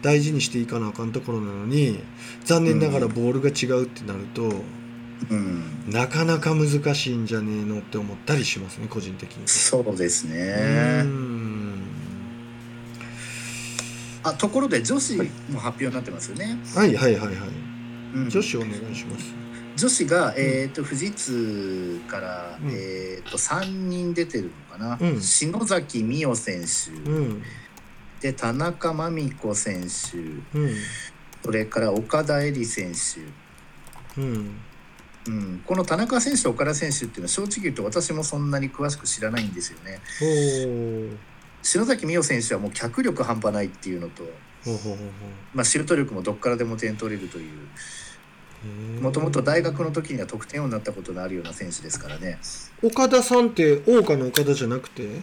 [0.00, 2.00] 大事にしていかなあかんところなのに
[2.46, 4.50] 残念ながらボールが違うってなると、
[5.30, 5.90] うん。
[5.90, 9.46] なかなか難しいんじゃねえのって思ったりしますね個人的に。
[9.46, 11.02] そうですうね。
[11.02, 11.82] ん
[14.22, 15.16] あところで女子
[15.50, 16.58] も発表になってますよね。
[16.74, 17.36] はいはいはいはい
[18.14, 19.47] うん女子お願いします。
[19.78, 22.70] 女子が、えー、と富士通から、うん。
[22.70, 25.20] えー、と3人出てるのかな、うん。
[25.20, 27.42] 篠崎美代選手、うん。
[28.20, 30.18] で田中真美子選手。
[30.58, 30.74] うん。
[31.44, 34.56] それから岡田絵里選手、うん。
[35.28, 40.00] うん、この田中選手岡田選手っていうのは正直言うと私もそんなに詳しく知らないんですよね。
[41.62, 44.24] 篠崎美代選手はもう脚力半端ないっていうのと、
[44.64, 45.08] ほうほうほうほう。
[45.54, 47.68] まあ、シュート力もどっからでも点取れるという
[49.00, 52.38] もともと大学の時には得点王になったことのあるような選手ですからね。
[52.82, 55.20] 岡田さんって大岡の岡田じゃなくて？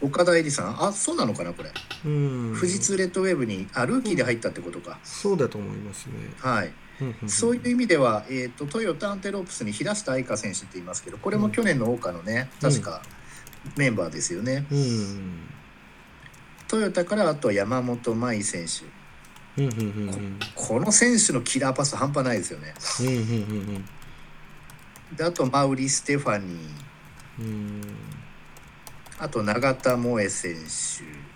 [0.00, 0.88] 岡田絵里さん？
[0.88, 1.70] あそうなのかなこれ。
[2.04, 2.54] うん。
[2.54, 13.02] 富士通レッドウェーブにあルーキーで入ったってことか、そうだと思いますね、はい、うんうんそういう意味では、えー、とトヨタアンテロープスに平下愛香選手って言いますけどこれも去年の桜花のね確か
[13.76, 15.48] メンバーですよね、うん。
[16.68, 18.84] トヨタからあとは山本麻衣選手。
[18.84, 18.97] うんうんうんうん
[20.54, 22.74] この選手のキラーパス半端ないですよね。
[25.16, 27.42] であとマウリ・ステファニー。
[27.42, 27.80] うん。
[29.18, 31.28] あと永田萌選手。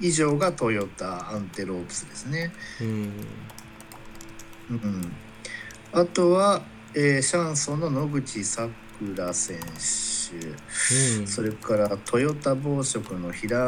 [0.00, 2.52] 以上がトヨタアンテロープスですね。
[2.80, 3.12] うん。
[4.70, 5.12] うん、
[5.92, 6.62] あとは、
[6.94, 9.64] えーシャンソンの野口さくら選手、
[11.20, 11.26] うん。
[11.26, 13.58] それからトヨタ紡織の平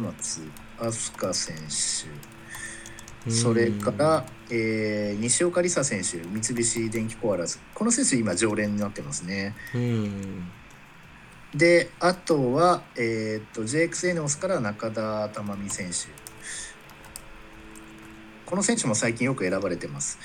[0.00, 0.40] 松
[0.78, 2.08] 飛鳥選手、
[3.28, 7.58] それから、えー西岡里沙選手三菱電機コアラズ。
[7.74, 9.54] この選手今常連になってますね。
[9.74, 10.50] うん。
[11.54, 16.08] であとは、えー、と JX エネオスから中田珠美選手。
[18.44, 20.18] この選手も最近よく選ばれてます。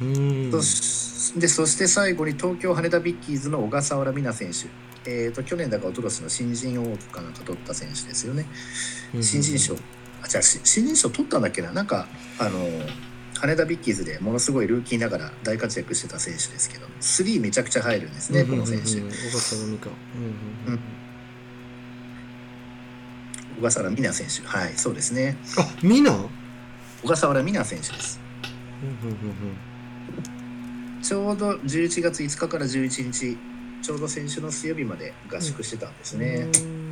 [0.00, 4.70] でそして最後に東京羽田ビッキーズの小笠原美奈選
[5.04, 8.46] 手、えー、と去年だか一昨年の新人王かなんか取った選手ですよね。
[9.20, 9.76] 新人賞
[10.22, 11.72] あじゃあし新人賞取ったんだっけな？
[11.72, 12.06] なんか
[12.38, 12.58] あの
[13.38, 18.84] 羽田ビッキーズでものすごいルーキーながら大活躍してた選手ですけど3めちゃくちゃ入るんですね、この選手。
[23.56, 24.46] 小笠原美奈選手。
[24.46, 25.36] はいそうですね。
[25.58, 26.28] あ美奈？
[27.02, 28.20] 小笠原美奈選手です。
[31.02, 33.38] ちょうど11月5日から11日
[33.82, 36.89] ちょうど先週の水曜日まで合宿してたんですうんね、うーん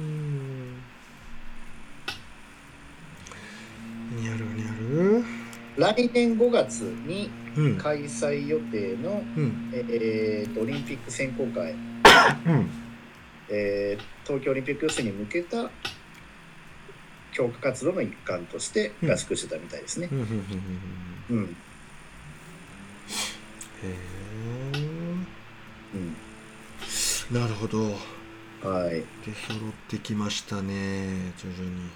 [5.77, 7.77] 来年5月にうん。
[7.77, 9.71] 開催予定の、うん。
[9.73, 12.71] えーとオリンピック選考会、うん。
[13.49, 15.71] えー東京オリンピック予選に向けた
[17.33, 20.09] 強化活動の一環として合宿してたみたいですね。
[20.13, 20.15] う。
[21.35, 21.57] ん。
[27.31, 28.19] なるほど。
[28.63, 29.07] はい、で
[29.47, 31.89] 揃ってきましたね徐々に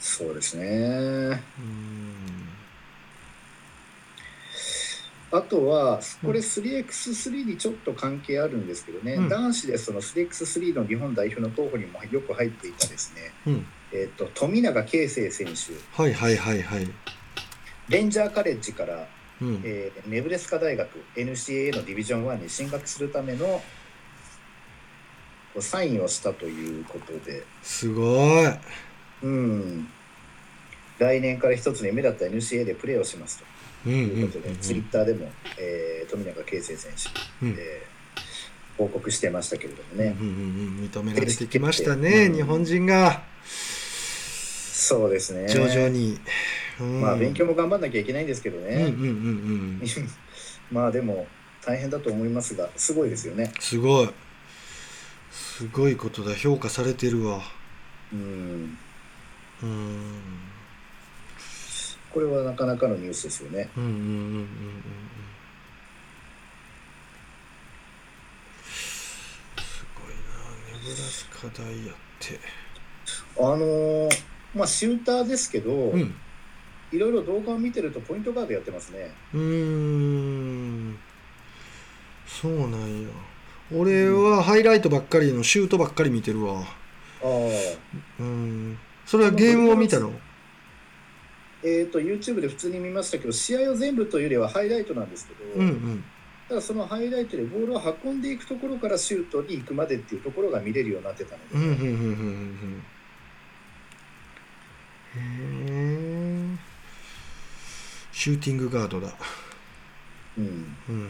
[0.00, 0.64] そうですね。
[0.64, 2.48] うん。
[5.30, 9.28] あとは、これ 3x3 にちょっと関係あるんですけどね、うん。
[9.28, 13.66] 男子でその 3x3 の日本代表の候補にもよく入っていたですね、うん。
[13.92, 16.88] えっ、と、富永啓生選手、はいはいはいはい。
[17.88, 19.06] レンジャーカレッジから、
[19.42, 19.60] うん。
[19.64, 23.60] えーネブレスカ大学 NCAA のディビジョン1に進学するための
[25.60, 28.46] サインをしたということで、すごい
[29.22, 29.88] うん、
[30.98, 33.44] 来年から一つの夢だった NCAA でプレーをしますと。
[33.86, 36.92] うんうんいうことで、ツイッターでも、えー富永啓生選
[37.40, 37.52] 手、うん。
[37.58, 37.98] えー
[38.78, 42.34] 報告してましたけれどもね、うんうんうん認められてきましたね、うん。
[42.34, 43.22] 日本人が。
[43.44, 45.48] そうですね。
[45.48, 46.16] 徐々に、
[46.80, 47.00] うん。
[47.00, 49.82] まあ勉強も頑張んなきゃいけないんですけどうんうんうね、ん。
[50.70, 51.26] まあでも
[51.66, 53.52] 大変だと思いますがすごいですよね。
[53.58, 54.10] すごい。
[55.32, 56.34] すごいことだ。
[56.36, 57.42] 評価されてるわ。
[58.12, 58.78] うんうん
[62.10, 63.68] これはなかなかのニュースですよね。
[63.76, 63.96] うんうんうん。
[63.96, 64.46] うんうん
[69.56, 70.18] すごいな。
[70.72, 72.38] ネブラスカ大やって。
[73.38, 74.10] あのー
[74.54, 76.14] まあシューターですけど、うん。
[76.90, 79.12] いろいろ動画を見てるとポイントガードやってますね。
[79.34, 80.98] うーん。
[82.26, 83.08] そうなんや。
[83.74, 86.60] 俺はハイライトばっかりのシュートばっかり見てるわ。
[86.60, 86.64] あ
[87.24, 87.28] あ
[88.20, 90.12] うんそれはゲームを見たの？
[91.64, 96.04] えっ、と YouTube で普通に見ましたけど試合を全部というよりはハイライトなんですけど、うんうん。
[96.46, 101.72] ただそのハイライトでボールを運んでいくところからシュートに行くまでっていうところが見れるようになってたので、うんうんうん。
[101.72, 102.82] うんうんうん
[105.16, 105.20] へ
[106.54, 106.58] え
[108.12, 109.14] シューティングガードだ。
[110.36, 111.06] うん、うんうんうん。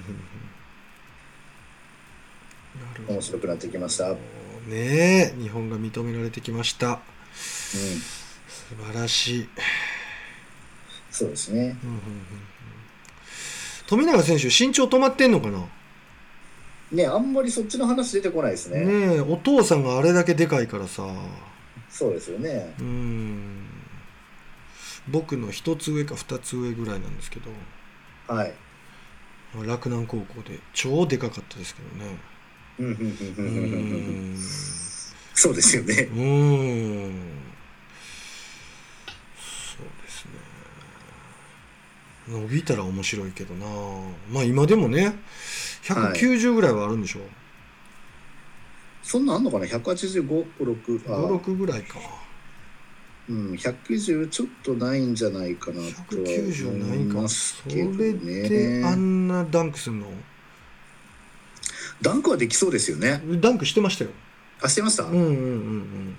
[2.80, 3.12] なるほど。
[3.14, 5.40] 面白くなってきました、うん、ねえ。
[5.40, 7.00] 日本が認められてきました
[7.38, 9.48] 素晴らしい、
[11.10, 11.60] そうですね。
[11.60, 11.98] うんうんうんうん。
[13.86, 15.64] 富永選手身長止まってんのかな？
[16.92, 18.84] ねあんまりそっちの話出てこないですね。
[18.84, 21.06] ねえお父さんがあれだけでかいからさ。
[21.90, 22.74] そうですよね。
[22.78, 23.66] うん。
[25.08, 27.50] 僕の一つ上か二つ上ぐらいなんですけど。
[28.26, 28.52] はい。
[29.54, 32.18] 洛南高校で超でかかったですけどね。
[32.78, 33.02] うんうんうん。
[33.02, 34.36] うん
[35.40, 35.94] そうですよね。
[35.94, 37.28] うん。
[39.38, 40.32] そうですね。
[42.26, 43.64] 伸びたら面白いけどな。
[44.32, 45.14] まあ今でもね
[45.84, 47.20] 190ぐらいはあるんでしょ、
[49.00, 50.26] そんなんあんのかな？185、
[50.58, 51.38] 6、あ。
[51.38, 52.00] 56ぐらいか。
[53.28, 55.86] うん、190ちょっとないんじゃないかなとは
[56.26, 57.14] 190思ないいか。
[57.22, 58.94] ますそれけどであね。
[58.96, 60.08] んなダンクすんの？
[62.02, 63.22] ダンクはできそうですよね。
[63.40, 64.10] ダンクしてましたよ
[64.62, 66.16] あ、してました、うんうんうんうん。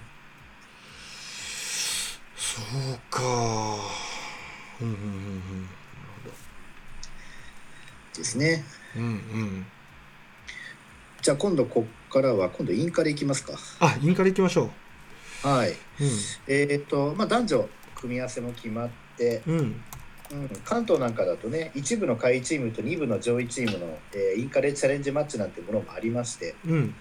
[2.35, 3.21] そうか。
[4.81, 5.69] うんうんうん
[8.15, 8.63] ですね。
[8.95, 9.09] うんうん。
[9.09, 9.65] うん
[11.21, 13.53] じゃあ今度こっからは今度インカレいきますか。
[13.81, 14.69] あインカレ行きましょ
[15.43, 15.71] はい。
[15.71, 15.75] う
[16.47, 19.83] えっ、と、まあ男女組み合わせも決まって、うんうん。
[20.31, 26.95] うん、関東なんかだとね、一部の下位チームと二部の上位チームの、えーインカレチャレンジマッチなんてものもありまして、うん。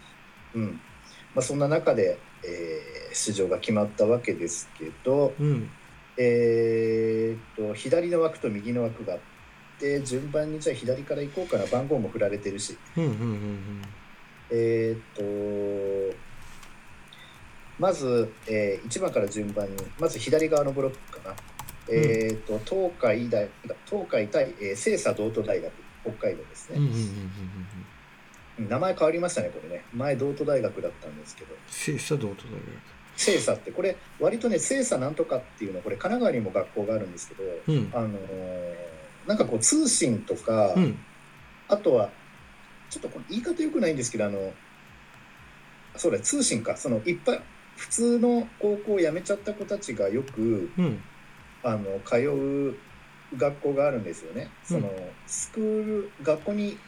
[0.55, 0.81] うん
[1.35, 5.71] まあ、そんな中で、えー出場が決まったわけですけど、うん。
[6.19, 9.21] えーっと左の枠と右の枠があっ
[9.81, 11.67] て順番にじゃあ左から行こうかな。
[11.67, 13.83] 番号も振られてるし、うんうんうん
[14.51, 16.17] えーっと
[17.79, 21.37] まず、え1番から順番にまず左側のブロックかな、
[21.89, 23.49] えーっと東海大
[23.87, 25.73] 東海対、えー、清佐道都大学
[26.03, 27.88] 北海道ですね、うんうんうんうんうん
[28.59, 29.85] 名前変わりましたねこれね。
[29.93, 31.55] 前道都大学だったんですけど。
[31.69, 32.37] 精査道都大
[33.17, 37.91] 清佐ってこれ割とね清佐なんとかっていうのこれ神奈川にも学校があるんですけど、学うん。
[37.93, 38.89] あのー
[39.27, 40.99] なんかこう通信とか、うん。
[41.69, 42.11] あとは
[42.89, 44.53] ちょっとこれ言い方よくないんですけどあの
[45.97, 46.77] そうだ通信か。
[46.77, 47.43] そのいっぱい
[47.77, 51.03] 普通の高校を辞めちゃった子たちがよくうん。
[51.63, 52.77] あの通う
[53.37, 54.49] 学校があるんですよね。
[54.63, 54.91] その
[55.27, 56.79] スクール学校に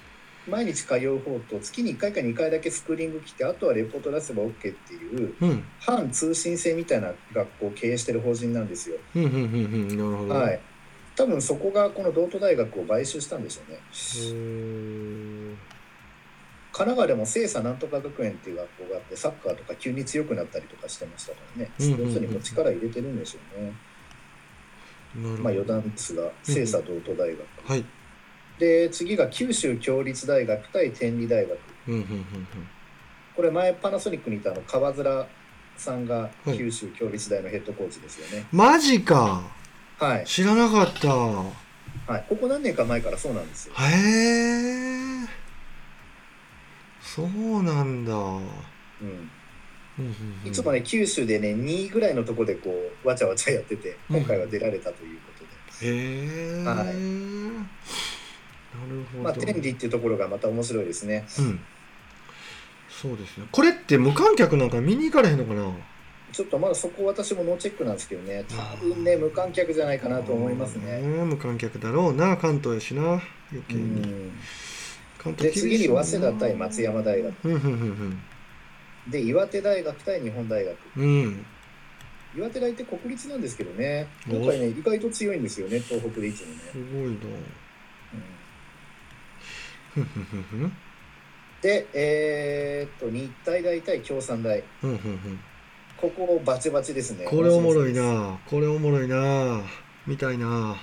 [0.48, 5.64] 毎日通う方と月に1回か2回だけスクーリング来てあとはレポート出せば OK っていううん。
[5.80, 8.96] 反通信制みたいな学校を経営してる法人なんですよ。
[9.14, 9.88] うんうんうんうん。
[9.88, 10.34] なるほど。
[10.34, 10.60] はい。
[11.16, 13.78] 多分そこがこの道都大学を買収したんでしょうね。
[16.72, 21.70] 神奈川でも清佐なんとか学園っていう学校があってサッカーとか急に強くなったりとかしてましたからね。
[21.78, 23.72] スポーツにも力入れてるんでしょうね、
[25.38, 27.84] まあ余談ですが清佐道都大学、はい
[28.60, 31.58] で次が九州共立大学対天理大学。
[31.88, 32.26] うんうんうん
[33.34, 35.26] これ前パナソニックにいたあの川面
[35.76, 36.58] さんがはい。
[36.58, 38.46] 九州共立大のヘッドコーチですよね。
[38.52, 39.42] うんマジか。
[39.98, 41.08] はい、知らなかった。
[41.08, 41.52] は
[42.18, 43.84] い、ここ何年か前からそうなんですよ、へ
[45.24, 45.28] え。
[47.00, 48.18] そうなんだ、うん。
[48.18, 48.44] うん、
[49.98, 50.48] うんうん。
[50.48, 52.70] いつもね九州でね2位ぐらいのとこでこ
[53.04, 55.44] うわちゃわちゃやってて今回は出られたということ
[55.84, 56.94] で、へえ、はい
[59.22, 61.26] まあ天理っていうところがまた面白いですね。
[61.38, 61.60] うん。
[62.88, 63.46] そうですね。
[63.50, 65.72] これって無観客なんか見に行かれへんのかな？
[66.32, 71.00] ちょっとまだそこ私もノーチェックなんですけどね、多分ね、無観客じゃないかなと思いますね。
[71.02, 73.02] うん無観客だろうな関東やしな。
[73.02, 73.20] 余
[73.58, 74.30] う計に、
[75.36, 76.04] で、次にな。
[76.04, 77.34] 早稲田対松山大学。
[77.44, 78.22] うんうんうん
[79.08, 80.76] で、岩手大学対日本大学。
[80.96, 81.04] うん。
[81.04, 81.46] うん
[82.36, 86.60] 岩手大って国立なんですけどね、お今回ね、意外と強いんですよね、東北でいつもね。
[86.70, 87.40] すごいなうんふんふんふんふん
[91.62, 94.62] で、えーっと、日体大対京産大。
[95.96, 97.26] ここバチバチですね。
[97.26, 98.38] これおもろいな。
[98.46, 99.62] これおもろいな。
[100.06, 100.76] みたいな。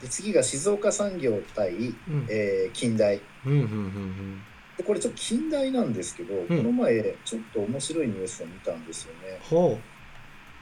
[0.00, 2.26] で、次が静岡産業対、うん。
[2.30, 3.20] えー近代。
[3.44, 4.42] うんうんうん
[4.78, 9.38] で、これちょっと近代なんですけど、この前、ちょっと面白いニュースを見たんですよね。
[9.42, 9.78] ほ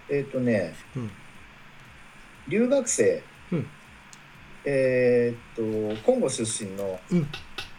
[0.08, 1.10] えっ、とね、うん。
[2.48, 3.22] 留学生、
[3.52, 3.66] うん。
[4.64, 7.28] えーっと、コンゴ出身の、うん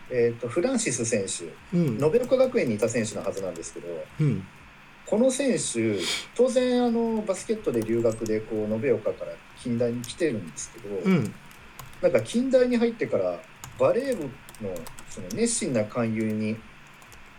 [0.09, 1.45] えーっと、フランシス選手、
[1.77, 2.03] ううん。
[2.03, 3.87] 延岡学園にいた選手のはずなんですけど、
[4.19, 4.45] うん。
[5.05, 5.97] この選手、
[6.35, 11.33] 当然あの、バスケットで留学でこう延岡から近代に来てるんですけど、うん。
[12.01, 13.39] なんか近代に入ってから、
[13.79, 14.29] バレー部の
[15.09, 16.57] その熱心な勧誘に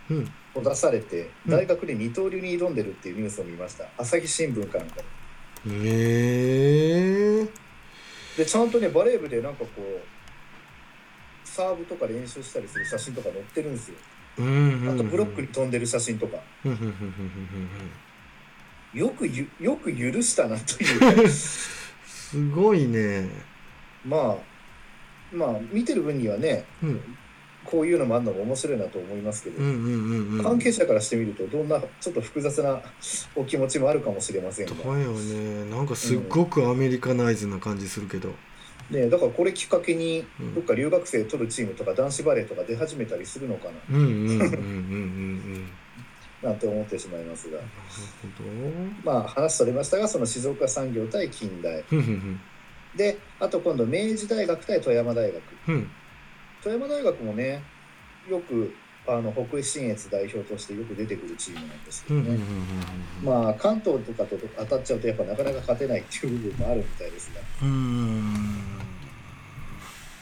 [0.09, 0.31] うん。
[0.55, 1.51] を出されて、うん。
[1.51, 3.85] 大学で二刀流に挑んでるっていうニュースを見ました。
[3.97, 5.03] 朝日新聞かなんかで。
[5.67, 7.47] へえ
[8.37, 10.01] でちゃんとねバレー部でなんかこう
[11.59, 13.97] サーブとか練習したりする写真とか載ってるんですよ。
[14.37, 16.37] うんうんうんあとブロックに飛んでる写真とか。
[16.63, 16.93] うんうんうんうん
[18.93, 18.99] うん。
[18.99, 21.23] よくゆよく許したなという。
[21.23, 23.27] うんすごいね。
[24.05, 24.37] ま
[25.33, 27.01] あまあ見てる分にはねうん。
[27.65, 30.43] こういうのもあるのが面白いなと思いますけど、うんうんうんうん。
[30.43, 32.81] 関係者からしてみるとどんなちょっと複雑な
[33.35, 35.69] お気持ちもあるかもしれませんが、だよね。
[35.69, 38.33] なんかすっごくアメリカナイズな感じするけど
[38.89, 40.55] ね、だからこれきっかけにうん。
[40.55, 43.97] どっか留学生取るチームとか男子バレーとか出始めたりするのかな。
[46.41, 47.59] なんて思ってしまいますが。
[49.03, 51.83] まあ話それましたがその静岡産業対近代。
[52.95, 55.41] であと今度明治大学対富山大学。
[56.63, 57.61] 富山大学もね
[58.27, 58.73] よく
[59.11, 62.39] あの北信越代表としてよく出てくるチームなんですけどね、
[63.23, 67.41] まあ関東とかと当たっちゃうとやっぱなかなか勝てないっていう部分もあるみたいですが。
[67.61, 68.79] うーん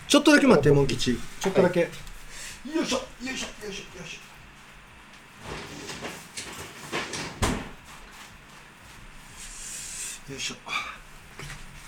[0.08, 1.18] ちょっとだけ待ってモン吉。
[1.42, 10.32] ちょっとだけ、よいしょよいしょよいしょよいしょ。
[10.32, 10.56] よいしょ。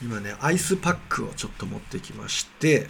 [0.02, 2.88] 今ねアイスパックをちょっと持ってきまして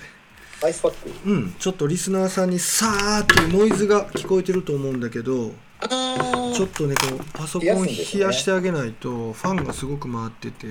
[0.64, 1.30] アイスパック。
[1.30, 5.52] うんちょっとリスナーさんにさーっていうノイズが聞こえてると思うんだけど
[5.82, 10.68] あちょっとねこうパソコンを冷やしてあげないとファンがすごく回ってて。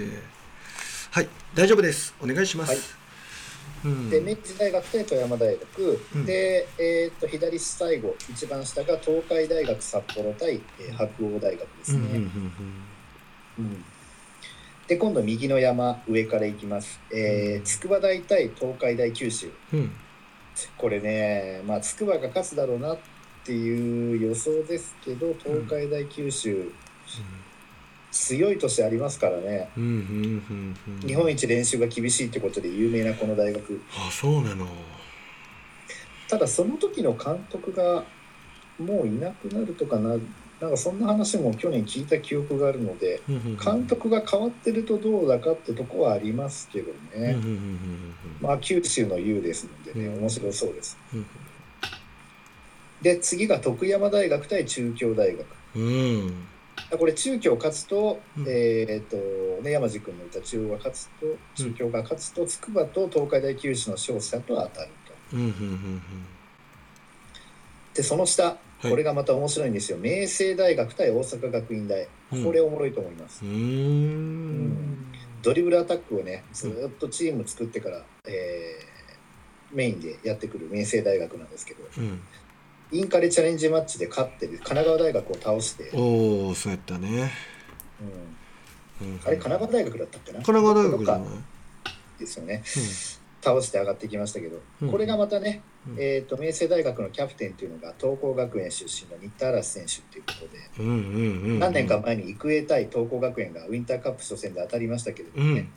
[1.11, 2.15] はい大丈夫です。
[2.23, 2.81] お願いします、はい。
[3.87, 4.11] うん。
[4.11, 6.27] で明治大学対富山大学、うん。
[6.27, 12.31] で、えー、と左最後一番下が東海大学札幌対、えー白鴎大学ですうんうんね、
[13.59, 13.85] うん
[14.89, 19.53] で今度右の山上からいきます、えー筑波大対東海大九州。
[19.73, 19.79] うん。
[19.81, 19.93] うん
[20.77, 22.99] これねまあ筑波が勝つだろうなっ
[23.49, 26.71] っていう予想ですけど東海大九州、
[28.11, 29.71] 強い年ありますからね。
[29.75, 31.09] うんうんうんうん。
[31.09, 33.81] 日本一練習が厳しいってことで有名なこの大学。
[33.97, 34.67] あそうなの。
[36.29, 38.05] ただその時の監督が
[38.79, 40.15] もういなくなるとかな
[40.61, 43.21] なんかそんな話も去年聞いた記憶があるので
[43.65, 47.37] 監督が変わってるとどうだかってとこはありますけどね、
[48.41, 50.99] まあ九州の U ですのでねうん面白そうです。
[51.15, 51.27] うん
[53.03, 55.47] で次が徳山大学対中京大学。
[55.77, 56.47] うん。
[56.99, 58.45] これ中京勝つと,、うん。
[58.49, 64.91] えーっとね、山地君のいた中央が勝つと中京が勝つと筑波と東海大九州の勝者と当たる
[65.31, 65.37] と。
[67.95, 72.09] でその下はいこれがまた面白いんですよ、明星大学対大阪学院大。
[72.33, 72.45] うん。
[72.45, 75.07] これおもろいと思います、うーん。
[75.43, 78.89] ドリブルアタックをねずーっとチーム作ってから、えー
[79.71, 82.23] メインでやってくる明星大学なんですけどうん。
[82.91, 87.31] インカレチャレンジマッチで勝ってる神奈川大学を倒して、おおそうやったね。
[89.01, 89.09] うん。
[89.09, 89.21] うん。
[89.27, 90.43] あれ神奈川大学だったっけな？
[90.43, 91.25] 神奈川大学じゃない？
[91.25, 91.43] どっか
[92.19, 92.63] ですよね
[93.49, 94.91] 倒して上がってきましたけど、うん。
[94.91, 95.97] これがまたね、うん。
[95.99, 101.59] えー、と明星大学のキャプテンというのが東光学園出身の新田嵐選手ということで、うんうんうんうん。
[101.59, 105.69] 何年か前に育英対東光学園がウインターカップ初戦で当たりましたけれどもね、うん。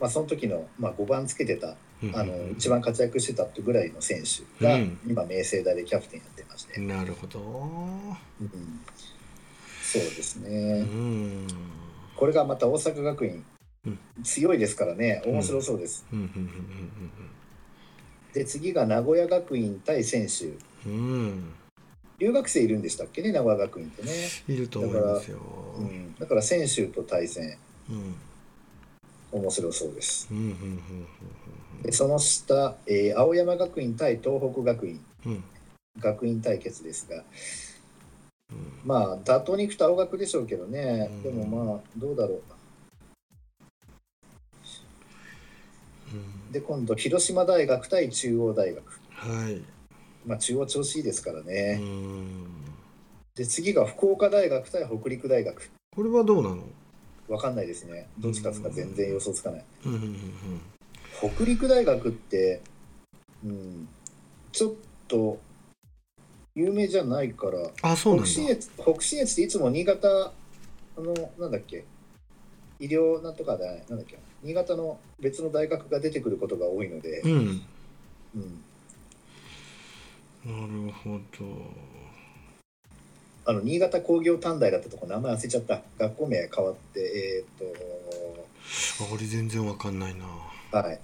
[0.00, 2.16] まあ、その時の、まあ、5番つけてたうん。
[2.16, 4.98] あの一番活躍してたってぐらいの選手が、うん。
[5.06, 7.38] 今明星大でキャプテンやってまして、なるほど。
[7.38, 8.80] うん。
[9.80, 11.46] そうですうね、ん。
[12.16, 13.44] これがまた大阪学院、うん
[14.22, 15.22] 強いですからね。
[15.26, 16.04] 面白そうです、
[18.32, 20.52] で次が名古屋学院対選手。
[20.88, 21.52] うん。
[22.18, 23.32] 留学生いるんでしたっけね？
[23.32, 24.12] 名古屋学院ってね、
[24.48, 25.38] いると思いますよ。
[25.76, 27.56] うん、だから選手と対戦。
[27.90, 28.14] うん。
[29.32, 30.28] 面白そうです。
[31.82, 35.00] でその下、えー青山学院対東北学院。
[35.26, 35.32] うん。
[35.32, 35.44] うん
[35.98, 37.22] 学院対決ですが。
[38.50, 38.72] うん。
[38.82, 41.22] まあ妥当に行くと青学でしょうけどね、うん。
[41.22, 42.42] でもまあどうだろう
[46.52, 49.00] で今度広島大学対中央大学。
[49.10, 49.62] はい。
[50.26, 52.46] まあ中央調子いいですからうね、ん。
[53.34, 55.70] で次が福岡大学対北陸大学。
[55.96, 56.62] これはどうなの？
[57.28, 58.06] わかんないですね。
[58.18, 59.64] どっち勝つか全然予想つかない。
[59.86, 59.94] うん。
[59.94, 60.16] うんうん
[61.20, 62.60] 北陸大学って、
[63.44, 63.88] うん、
[64.50, 64.72] ちょっ
[65.06, 65.38] と
[66.54, 71.84] 有名じゃないからあそう北信越北信越っていつも新潟あのなんだっけ？
[72.80, 73.84] 医療なんとかだね。
[73.88, 74.18] なんだっけ？
[74.42, 77.62] 新潟の別の大学が出てくることが多いので、うん。
[78.34, 78.62] うん、
[80.44, 81.46] なるほど。
[83.44, 85.82] あの新潟工業短大だったとこ名前忘れちゃった。
[85.98, 87.72] 学校名変わってえーっ
[89.00, 90.24] あ俺全然わかんないな。
[90.70, 91.00] とはい。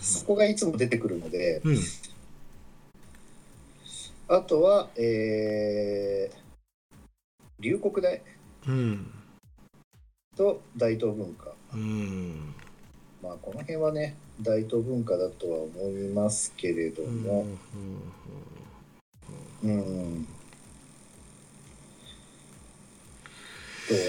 [0.00, 1.78] そこがいつも出てくるのでうん。
[4.28, 6.36] あとはえー、
[7.60, 8.22] 龍谷大
[8.68, 9.12] うん。
[10.36, 11.52] と大東文化。
[11.74, 12.54] うん
[13.22, 17.46] まあこの辺はね大東文化だとは思いますけれどうんも、
[19.62, 20.30] うん、ど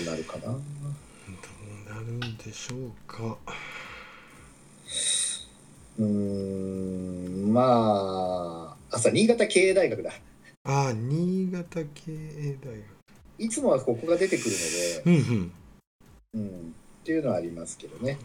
[0.01, 0.43] うなるかな？
[0.43, 3.37] どうなるんでしょうか。
[5.99, 10.11] うーんまあ朝新潟経営大学だ。
[10.63, 12.85] ああ新潟経営大学。
[13.39, 14.57] いつもはここが出てくるの
[15.03, 15.51] で、うんうん。
[16.33, 18.19] うん、っていうのはありますけどね。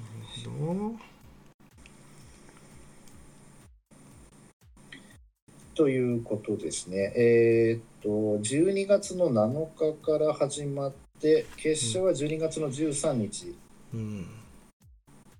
[5.74, 7.12] ということですね。
[7.16, 13.54] えーっと12月の7日から始まって決勝は12月の13日、
[13.94, 14.26] うん。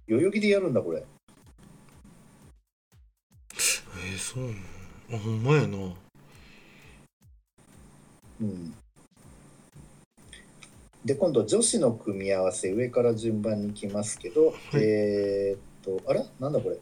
[0.09, 1.05] 代々木でやるんだこれ。
[3.53, 4.55] えー、そうなの。
[5.12, 5.95] あほんまやな。
[8.41, 8.74] うん
[11.07, 16.26] で今度女子の組み合わせ上から順番にいきますけど、えーっとあれ？
[16.40, 16.78] なんだこれ？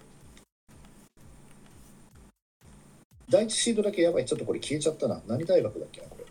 [3.28, 4.24] 第一シードだけやばい。
[4.24, 5.20] ちょっとこれ消えちゃったな。
[5.26, 6.24] 何大学だっけなこれ。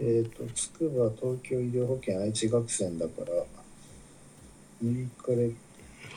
[0.00, 3.32] えーっと筑波東京医療保険愛知学生だから
[4.82, 5.46] インカレ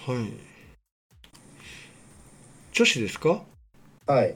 [0.06, 0.34] はい。
[2.74, 3.42] 女子ですか？
[4.06, 4.36] はい。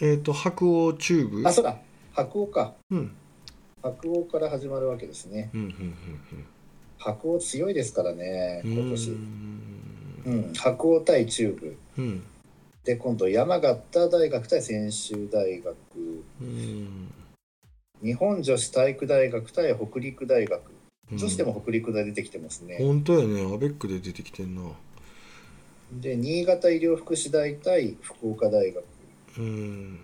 [0.00, 1.42] えっ、と白鸚中部。
[1.46, 1.76] あそうだ。
[2.14, 2.72] 白鸚か。
[2.90, 3.14] うん
[3.84, 5.50] 白鸚から始まるわけですね。
[5.54, 5.94] うんうん
[6.98, 9.10] 白鸚強いですからね今年。
[9.10, 9.14] う
[10.26, 10.50] うん。
[10.50, 11.76] ん白鸚対中部。
[11.98, 12.22] うん。
[12.84, 15.76] で今度山形大学対専修大学。
[16.40, 17.12] うん。
[18.02, 20.62] 日本女子体育大学対北陸大学。
[21.12, 21.18] うん。
[21.18, 23.42] 女子でも北陸大出てきてますね、本当やね。
[23.42, 24.62] アベックで出てきてんな。
[25.92, 28.82] で新潟医療福祉大対福岡大学。
[29.38, 29.98] うん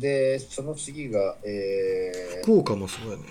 [0.00, 3.22] でその次が、えー福岡もそうやね。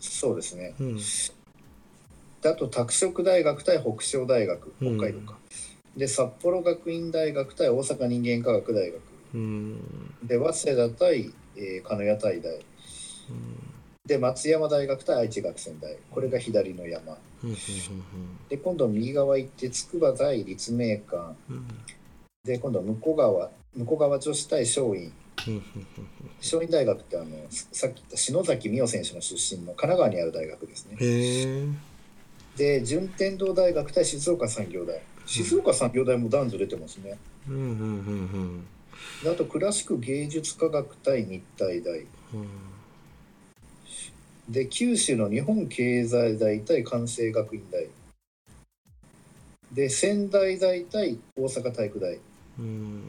[0.00, 0.74] そうですね。
[0.80, 0.96] うん。
[0.96, 5.36] であと拓殖大学対北昇大学北海道か、
[5.96, 9.00] で札幌学院大学対大阪人間科学大学。
[9.34, 9.80] うん。
[10.22, 12.60] で早稲田対、えー鹿屋大大。
[14.06, 15.96] で松山大学対愛知学専大。
[16.10, 17.18] これが左の山。
[17.42, 17.56] うんうん
[18.48, 21.34] で今度右側行って筑波対立命館。
[21.50, 21.66] うんうん。
[22.44, 25.10] で今度向こう側向こう側女子対松陰。
[25.48, 25.62] うん
[26.38, 30.96] 松陰大学ってあのさっき言った篠崎美桜選手の出身の神奈川にある大学ですね。
[32.56, 35.00] で順天堂大学対静岡産業大。
[35.26, 37.18] 静岡産業大も男女出てますね。
[37.48, 38.66] うんうんうん。
[39.22, 42.00] であとクラシック芸術科学対日体大。
[42.00, 42.06] うん。
[44.48, 47.88] で九州の日本経済大対関西学院大。
[49.72, 52.18] で仙台大対大阪体育大。
[52.58, 53.02] うん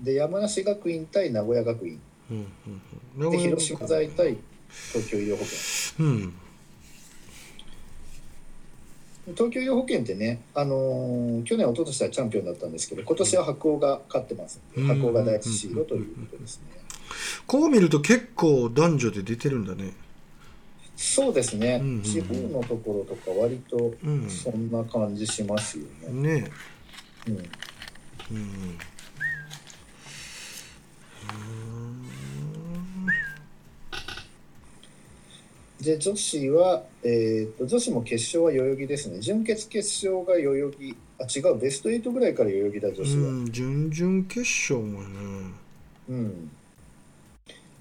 [0.00, 2.00] で山梨学院対名古屋学院。
[2.30, 2.46] うん
[3.18, 4.36] うんで広島大対
[4.92, 6.06] 東京医療保険。
[6.06, 6.32] うん。
[9.34, 14.60] 東京医療保険ってね、あのー去年、一昨年はチャンピオンだったんですけど、今年は白鵬が勝ってます。
[14.76, 14.86] うん。
[14.86, 16.80] 白鵬が第一シードということですね。
[17.46, 19.92] こう見ると結構男女で出てるんだね。
[20.96, 22.02] そうですね、うんうんうん。
[22.02, 24.30] 地方のところとか、割とうん。
[24.30, 26.40] そんな感じしますよね。
[26.40, 26.50] ね。
[27.26, 27.36] うん。
[27.36, 27.38] う
[28.38, 28.78] ん
[35.80, 39.20] で、女子は、えーと、女子も決勝は代々木ですね。
[39.20, 43.28] 準決決勝が代々木、あ、違う、ベスト8ぐらいから代々木だ、女子は。
[43.28, 45.06] うん準々決勝もね
[46.10, 46.50] うん。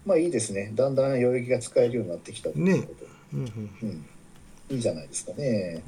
[0.05, 0.71] まあいいですね。
[0.75, 4.05] だんだん代々木が使えるようになってきたということで、うんうんなるうん。
[4.75, 5.83] いいじゃないですかね。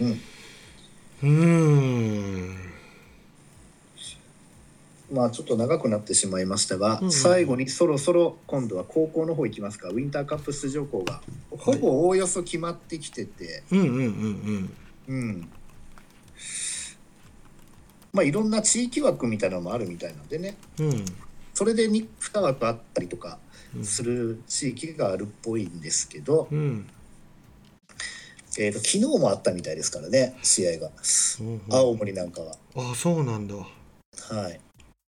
[0.00, 0.08] うん。
[0.08, 0.16] ほど
[1.22, 2.65] うん
[5.12, 9.88] まあちょっと長くなってしまいましたが、うんうん最後にそろそろ今度は高校の方行きますか。
[9.88, 11.20] ウィンターカップ出場校が。
[11.50, 14.74] ほぼおおよそ決まってきてて、うんうんうん
[15.08, 15.48] うん。
[18.12, 20.56] まあいろんな地域枠みたいなのもあるみたいなんでね。
[20.78, 20.90] うん。
[20.90, 21.04] うん
[21.54, 23.38] それで 2, 2枠あったりとか
[23.74, 23.84] うん。
[23.84, 26.86] する地域があるっぽいんですけど、うん。
[28.58, 30.90] えー、と昨日もあったみたいですからね試合が。
[31.40, 31.42] う。
[31.44, 32.56] ん青森なんかは。
[32.74, 33.54] あそうなんだ。
[33.54, 34.60] はい、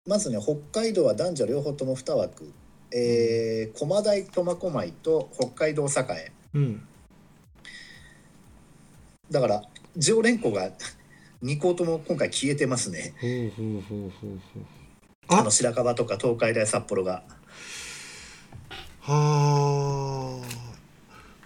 [0.07, 2.51] まずね北海道は男女両方とも2枠、
[2.91, 6.31] えー、駒大苫小牧と北海道栄。
[6.53, 6.87] うん。
[9.31, 9.63] だから
[9.97, 10.69] 常連校が
[11.41, 13.13] 2校とも今回消えてますね。
[15.27, 17.23] あの白樺とか東海大札幌が。
[18.99, 20.45] はあ。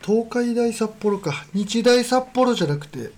[0.06, 1.46] 東海大札幌か。
[1.54, 3.12] 日大札幌じゃなくて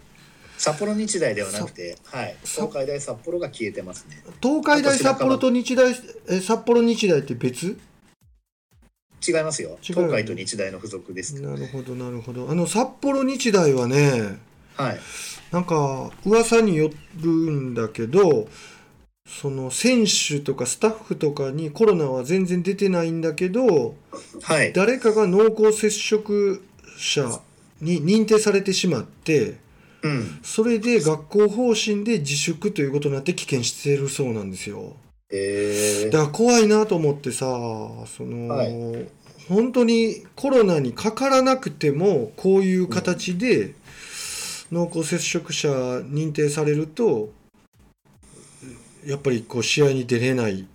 [0.62, 4.22] 札幌日大ではなくて、はい、さ東海大札幌が消えてますね。
[4.44, 5.92] 東海大札幌と日大
[6.30, 7.80] え札幌日大って別？
[9.28, 9.80] 違いますよ。
[9.82, 12.48] 東海と日大の付属ですなるほどなるほど。
[12.48, 14.38] あの札幌日大はね
[14.76, 15.00] はい。
[15.50, 18.48] なんか噂によるんだけど
[19.26, 23.96] その選手とかスタッフとかにコロナは全然出てないんだけど
[24.44, 24.74] はい。
[24.74, 26.64] 誰かが濃厚接触
[27.00, 27.42] 者
[27.82, 29.56] に認定されてしまって
[30.04, 30.40] うん。
[30.44, 34.96] それで学校方針で自粛ということになって棄権してるそうなんですよ。
[35.32, 39.08] えー、だから怖いなと思ってさその、はい。
[39.48, 43.76] 本当にコロナにかからなくてもこういう形で
[44.72, 47.30] 濃厚接触者認定されると
[49.06, 50.68] やっぱりこう試合に出れない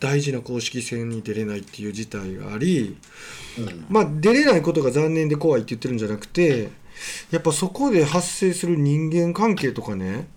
[0.00, 2.96] 大事な公式戦に出れないっていう事態があり
[3.58, 3.86] うん。
[3.88, 6.70] まあ出れないことが残念で怖いって言ってるんじゃなくて
[7.30, 10.28] やっぱそこで発生する人間関係とかね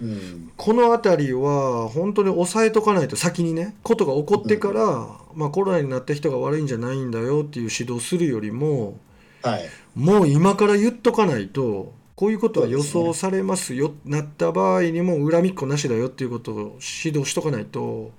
[0.00, 8.98] うんこの辺りは本当に抑えとかないと先にねことが起こってから、まあ、コロナになった人が悪いんじゃないんだよっていう指導するよりも
[9.42, 9.68] はい。
[9.94, 18.12] もう今から言っとかないとこういうことは予想されますよなった場合にも恨みっこなしだよっていうことを指導しとかないと、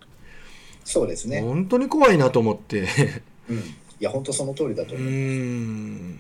[0.84, 1.42] そうですね。
[1.42, 2.88] 本当に怖いなと思って。
[3.50, 3.58] うん。
[3.58, 3.62] い
[4.00, 5.14] や本当その通りだとう思います。
[5.14, 6.20] ん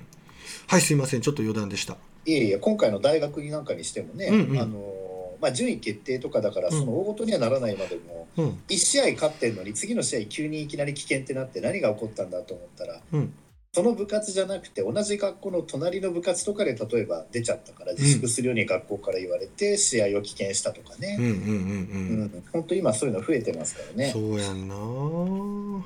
[0.73, 1.21] はいすいません。
[1.21, 1.97] ちょっと余談でした。
[2.25, 4.59] いえいえ今回の大学なんかにしてもね、うんうん。
[4.59, 6.79] あのまあ、順位決定とかだからうん。
[6.79, 8.59] その大ごとにはならないまでも、うん。
[8.69, 13.33] 1試合勝ってんのに次の試合急にいきなり危険ってなって何が起こったんだと思ったら、うん。
[13.71, 22.23] その部活じゃなくて同じ学校の隣の部活とかで例えば出ちゃったから自粛するように学校から言われて試合を棄権したとかね、うんうんうんううん。
[22.25, 22.43] ん。
[22.51, 24.09] 本当今そういうの増えてますからね。
[24.11, 25.85] そうやんな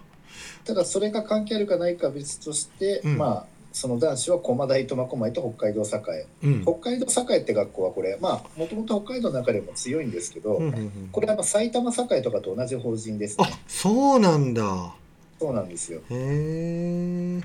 [0.63, 3.17] ただそれが関係あるかないかは別として、うん。
[3.17, 6.25] まあその男子は駒大苫小牧と北海道栄。
[6.41, 6.63] うん。
[6.63, 11.09] 北海道栄って学校はこれまあもともと北海道の中でも強いんですけど、うんうんうん。
[11.11, 13.47] これあの埼玉栄とかと同じ法人ですね。
[13.47, 14.95] あそうなんだ。
[15.39, 16.01] そうなんですよ。
[16.09, 17.41] へえ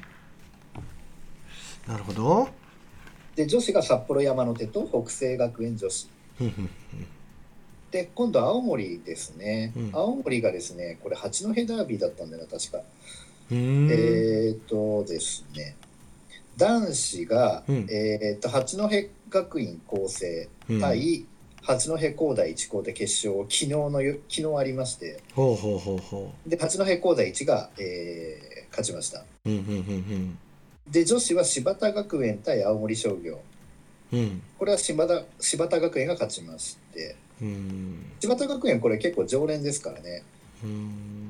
[1.86, 2.48] なるほど。
[3.36, 6.08] で女子が札幌山の手と北西学園女子。
[7.90, 9.90] で今度青森ですね、うん。
[9.92, 12.78] 青森がですねこれ八戸ダービーだったんだよな確か、
[13.50, 13.90] うん。
[13.90, 15.76] えーっとですね
[16.62, 17.86] 男子が、うん。
[17.90, 18.88] えーっと八戸
[19.30, 20.80] 学院光星うん。
[20.80, 21.26] 対
[21.62, 25.20] 八戸工大一高で決勝を昨日のよ昨日ありまして。
[25.34, 29.18] ほうほうほうほで八戸工大一が、えー勝ちました。
[29.44, 30.38] ううんうんうん。
[30.88, 33.40] で女子は柴田学園対青森商業。
[34.12, 34.42] うんうん。
[34.58, 37.16] これは柴田柴田学園が勝ちまして。
[37.42, 37.96] うん。
[38.20, 40.22] 柴田学園これ結構常連ですからね。
[40.64, 41.21] うん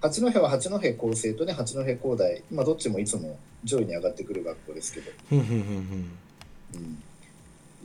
[0.00, 5.56] 八戸は八戸高生とね八戸工大、まあ、どっちもいつも上位に上がってくる学校ですけど、うんうんうん
[6.74, 7.02] うん。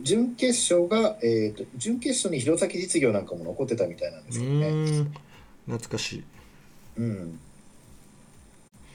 [0.01, 5.14] 準決勝が、えー、と準決勝に弘前実業なんかも残ってたみたいなんですけどね、うん。
[5.66, 6.24] 懐かしい。
[6.97, 7.39] うん。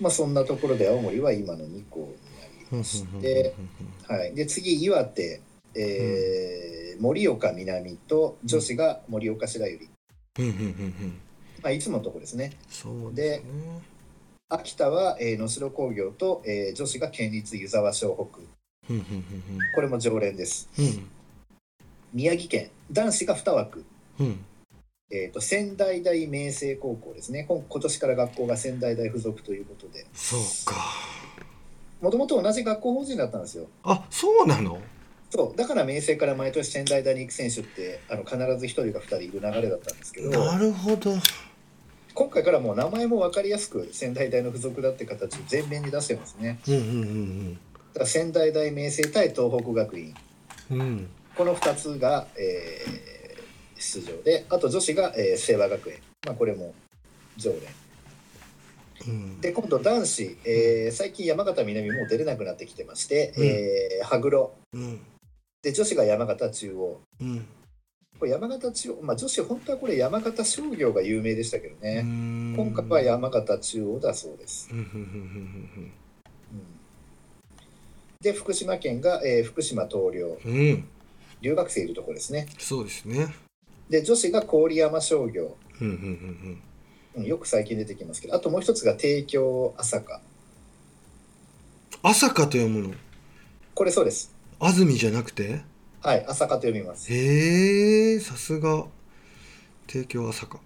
[0.01, 3.55] まあ、そんなところで青森は今の2校になりまして、
[4.07, 5.41] はい、で次岩手、
[5.75, 11.21] えー盛岡南と女子が盛岡白百合、うんうんうんうん
[11.69, 12.53] まあ、いつものとこですね。
[12.71, 13.51] そうですね。
[14.49, 18.41] 秋田は、えー能代工業と、えー女子が県立湯沢湘北。
[19.75, 20.67] これも常連です。
[22.15, 22.71] 宮城県。
[22.91, 23.85] 男子が2枠、
[24.19, 24.45] うん。
[25.11, 27.45] えー、と仙台大明星高校ですね。
[27.47, 30.07] 今今年から学校が仙台大附属ということで。
[30.15, 30.75] そうか。
[32.01, 33.67] もともと同じ学校法人だったんですよ。
[33.85, 34.81] あそうなの？
[35.29, 35.57] そう。
[35.59, 40.31] だから明星から毎年仙台大に行く選手ってあの必ず1人か2人いる流れだったんですけど。
[40.31, 41.13] なるほど
[42.19, 46.59] 今回からもう名前も分かりやすく仙台大の付属だって形を前面に出してますね。
[46.67, 47.61] うんうんだ
[47.95, 50.13] から仙台大明星対東北学院。
[50.73, 56.75] うんうんこの2つが、えー出場であと女子が、えー清和学園、まあ、これも
[57.37, 57.61] 常連。
[59.07, 59.41] うん。
[59.41, 63.45] で今度男子、えー最近山形南もう出れなくなってきてまして、うん。
[63.47, 64.53] えー羽黒。
[64.73, 65.01] うん。
[65.63, 67.01] で女子が山形中央。
[67.21, 67.47] うん
[68.19, 75.93] これ山形中央、まあ、女子本当はこれ山形商業が有名でしたけどね、今今回は山形中央だそうです、うん
[78.21, 80.41] で福島県が、えー福島東陵。
[80.45, 80.89] うん。
[81.41, 82.49] 留学生いるところですね。
[82.59, 83.33] そうですね。
[83.89, 86.61] で女子が郡山商業、うん。
[87.15, 88.35] うんよく最近出てきますけど。
[88.35, 90.21] あともう一つが帝京朝霞。
[92.03, 92.95] 朝霞と読むの？
[93.73, 94.35] これそうです。
[94.59, 95.61] 安住じゃなくて？
[96.01, 97.13] はい朝霞と読みます。
[97.13, 98.87] へえさすが。
[99.89, 100.61] 帝京朝霞。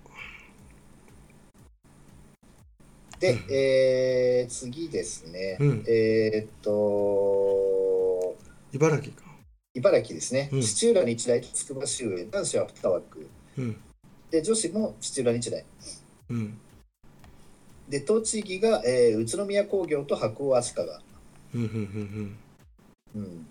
[3.19, 3.45] で、うん。
[3.51, 5.85] えー次ですね、うん。
[5.89, 8.37] えーっと
[8.75, 9.23] 茨城か。
[9.75, 10.61] 茨城ですね、うん。
[10.61, 13.27] 土浦日大と筑波修営男子は2枠。
[13.57, 13.77] うん。
[14.31, 15.65] で女子も土浦日大。
[16.29, 16.59] うん。
[17.89, 20.83] で栃木が、えー宇都宮工業と白鴎足利、
[21.55, 22.37] うんうん
[23.15, 23.23] うん。
[23.23, 23.47] うん、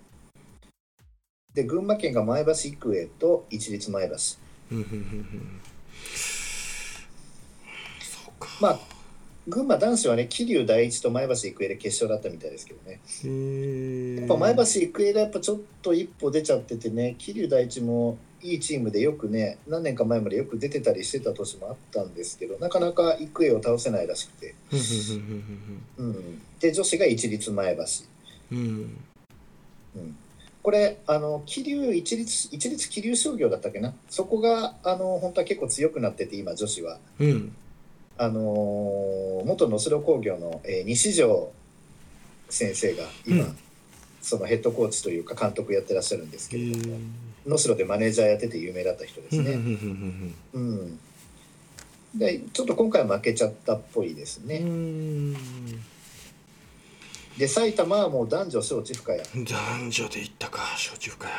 [1.54, 4.16] で群馬県が前橋育英と一律前橋。
[8.62, 8.80] まあ
[9.48, 13.02] 群馬男子はね桐生第一と前橋育英で決勝だったみたいですけどね。
[14.20, 24.56] やっぱ前橋育英がやっぱちょっと一歩出ちゃっててね桐生第一もいいチームでよくね何年か前までよく出てたりしてた年もあったんですけどなかなか育英を倒せないらしくて、
[25.98, 26.42] うん。
[26.60, 27.84] で女子が一律前橋。
[28.54, 28.98] うんうん。
[29.98, 30.16] うん
[30.64, 33.94] これあの桐生一律一律桐生商業だったっけな。
[34.10, 37.00] そこがあの本当は結構強くなってて今女子は。
[37.20, 37.56] うん。
[38.18, 41.52] あのー元能代工業の、えー西条
[42.50, 43.58] 先生が今、うん。
[44.22, 49.52] そのヘッドコーチというか監督やってらっしゃるんですけへれども、え能代でマネージャーやってて有名だった人ですね。
[49.54, 51.00] うんうん
[52.16, 54.62] でちょっと今回は負けちゃったっぽいですうね。
[57.36, 61.36] んで埼玉はもう男女小中深谷男女で行ったか小中かや。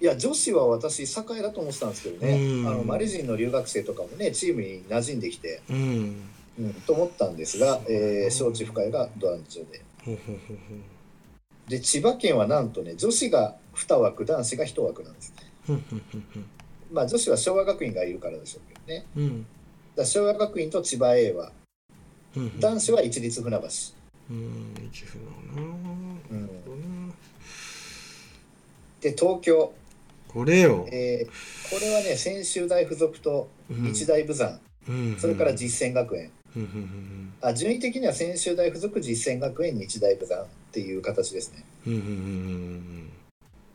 [0.00, 1.06] いや女子は私栄
[1.42, 2.66] だと思ってたんですけどね、うん。
[2.66, 6.22] あのマリ人の留学生とかもねチームに馴染んできて、うん。
[6.58, 9.82] うん、と思ったんですが、えー小中深谷が男女で。
[11.68, 15.32] で千葉県はなんとね女子が2枠男子が1枠なんです
[15.68, 16.46] ううんうんうん
[16.92, 19.06] まあ女子は昭和学院がいるからでしょうけどね。
[19.16, 19.22] うん。
[19.22, 19.46] うん
[19.96, 21.52] だ昭和学院と千葉 A は
[22.60, 23.68] 男子は一律船橋、
[24.32, 25.30] うん一船な
[25.60, 27.12] うん、なるほどな
[29.00, 29.74] で東京、
[30.28, 30.88] これよ。
[30.90, 33.82] えーこれはね専修大附属とうん。
[33.82, 35.16] 日大武山、うん。
[35.18, 36.62] それから実践学園、うん。
[36.62, 36.68] うん。
[36.68, 37.32] うん。
[37.40, 41.64] あ順位的には専修大附属実践学園日大武山っていう形ですね。
[41.86, 41.92] うん。
[41.94, 42.00] うん。
[42.00, 42.06] うん。
[42.06, 43.10] うん。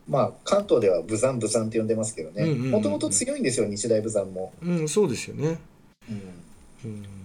[0.08, 2.44] まあ関東では武山武山って呼んでますけどね。
[2.44, 2.70] うんうんうんうん。
[2.72, 5.58] もともと強いんですよ日大武山も、うんうんそうですよね。
[6.08, 6.22] うん。
[6.84, 7.17] うん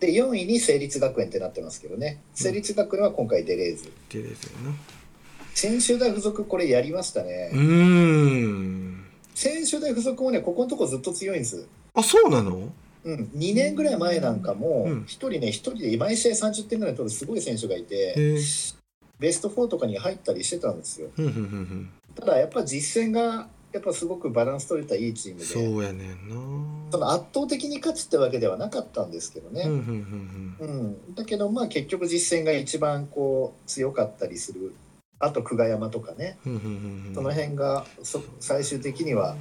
[0.00, 2.20] で4位に成立学園ってなってますけどね。
[2.34, 3.90] 成立学園は今回出れず。
[4.08, 4.74] でですよな。
[5.54, 9.04] 専修大附属これやりましたね、うーん。
[9.34, 11.66] 専修大附属もねここのとこずっと強いんです。
[11.94, 12.72] あそうなの？
[13.04, 14.98] うん、2年ぐらい前なんかもうん。
[15.00, 18.38] 1人ね1人で毎試合30点ぐらい取るすごい選手がいへてえ
[19.18, 21.08] ベスト4とかに入ったりしてたんですよ。
[22.14, 26.90] ただやっぱ実戦がやっぱすごくバランス取れたいいチームでそうやねんな。
[26.90, 34.74] その圧倒的に勝つってわけではなかったんですけどね、うんだけどまあ結局実戦が一番こう強かったりする。
[35.20, 36.38] あと久我山とかね。
[37.14, 39.36] その辺がそ最終的には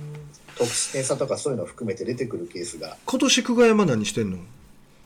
[0.57, 2.97] 得失点差とかそういうのを含めて出てくるケースが。
[3.05, 4.39] 今年久我山何してんの？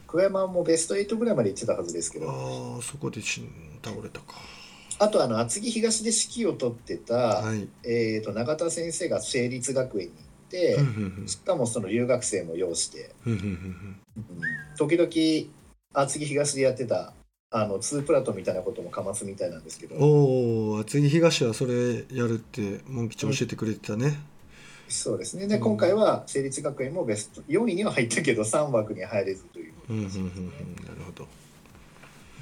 [0.08, 2.30] 久我山もベスト8ぐらいまで行ってたはずですけど。
[2.30, 3.42] ああそこでし
[3.84, 4.36] 倒れたか
[5.02, 7.68] あとあの厚木東で指揮を取ってた、はい。
[7.84, 14.26] えー、と永田先生が成立学園に行って、うんうんしかもその留学生も要して、うんうんうんうん。
[14.78, 17.14] 時々厚木東でやってた
[17.50, 19.96] あの2プラトンみたいなこともかますみたいなんですけど。
[19.96, 24.20] おお厚木東はそれやるってモン吉教えてくれてたね、
[24.88, 25.48] そうですね。
[25.48, 25.62] でうん。
[25.62, 30.86] 今回は成立学園もベスト4位には入ったけど3枠に入れずといううん、うんうんうん。
[30.86, 31.28] なるほど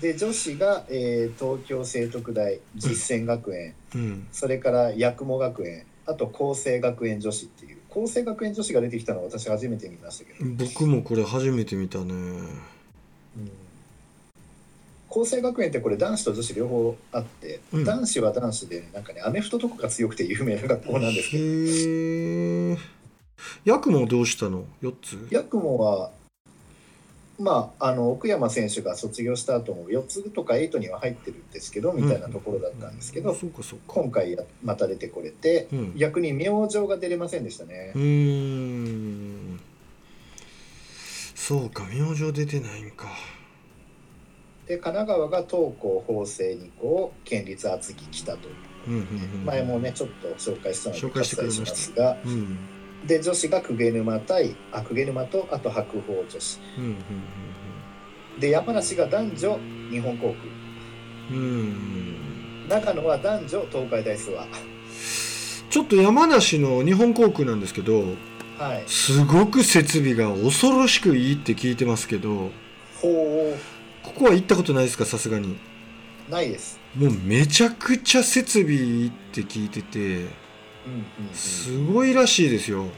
[0.02, 4.28] で女子が、えー東京聖徳大実践学園、うん。
[4.32, 5.86] それから八雲学園。
[6.06, 7.78] あと厚生学園女子っていう。
[7.92, 12.14] 厚生学園女子が出てきたのは私初めて見ましたけど、僕もこれ初めて見たね。
[12.14, 12.50] うん。
[15.10, 17.84] 厚生学園ってこれ男子と女子両方あって、うん。
[17.84, 21.44] 男子は男子で、なんかねアメフトとかが強くて有名な学校なんですけど。
[21.44, 22.78] へえ
[23.66, 25.28] ヤクモどうしたの？4つ？
[25.32, 26.12] 八雲は
[27.40, 33.36] まああの奥山選手が卒業した後も4つとか8には入ってるんですけどみたいなところだったんですけど、
[33.88, 35.98] 今回やまた出てこれて、うん。
[35.98, 37.94] 逆に明星が出れませんでしたね。
[37.96, 39.60] う、ーん。
[41.34, 43.08] そうか明星出てないんか。
[44.68, 48.50] で神奈川が東高法政二高県立厚木北と
[48.88, 48.92] う。
[48.92, 49.02] んう
[49.46, 51.64] 前もねちょっと紹介したので紹介してくれました。
[51.64, 56.60] 割愛しますがうんで女子が公家沼対あ公家沼とあと白鵬女子。
[56.78, 56.96] うんうん
[58.40, 59.60] で山梨が男女
[59.92, 61.38] 日本航空。
[61.38, 61.44] うん。
[61.44, 64.46] うん野は男女東海大諏訪。
[65.70, 68.16] ちょっと山梨の日本航空なんですけど
[68.58, 68.84] はい。
[68.88, 72.52] すごく設備が恐ろしくいいって聞いてますけど
[73.02, 73.58] ほ
[74.04, 75.58] ここは行ったことないですかさすがに？
[76.30, 76.80] うないです。
[76.96, 80.00] もうめちゃくちゃ設備いいって聞いてて。
[80.00, 80.30] うんうんうん
[81.34, 82.84] すごいらしいですよ。
[82.84, 82.90] へう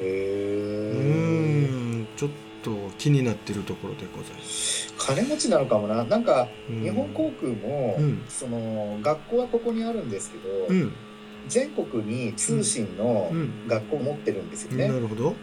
[0.00, 2.06] えーん。
[2.16, 2.30] ちょっ
[2.62, 4.94] と気になってるところでございます。
[4.98, 6.04] 金持ちなのかもな。
[6.04, 6.82] なんかうん。
[6.82, 8.22] 日本航空も、うん。
[8.28, 10.92] その学校はここにあるんですけど、うん。
[11.48, 13.68] 全国に通信のうん。
[13.68, 15.34] 学校を持ってるんですよね、なるほど。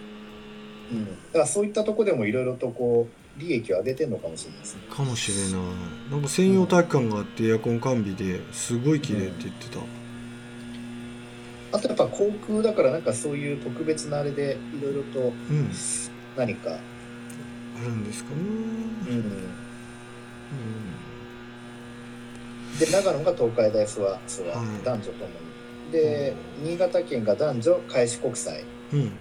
[0.92, 4.82] うん、だからそういったとこでもいろいろとこう利益を上げてるのかもしれないですね。
[4.90, 5.62] かもしれんない。
[6.12, 9.80] なんか専用体育館があってエアコン完備ですごい綺麗って言ってた
[11.76, 15.70] あとやっぱ航空だからなんかそういう特別なあれでいろいろとうん。
[16.38, 16.80] 何か、あ
[17.82, 18.38] るんですかね。
[18.42, 19.24] うん、うん。
[22.80, 24.84] で長野が東海大諏訪諏訪、はい。
[24.84, 25.92] 男女ともに。
[25.92, 28.64] で新潟県が男女開志国際。
[28.94, 29.12] うん。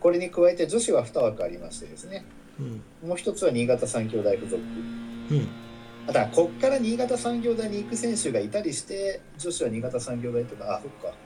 [0.00, 2.26] これに加えて女子は2枠ありましてですね。
[2.60, 3.08] うん。
[3.08, 4.56] もう一つは新潟産業大附属。
[5.30, 5.48] うん。
[6.08, 10.76] あだからこっから新潟産業大に行く選手がいたりして女子は新潟産業大とか。
[10.76, 11.16] あそっか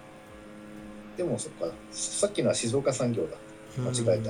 [1.21, 3.37] でもそっかさっきのは静岡産業だ。
[3.79, 4.23] 間違え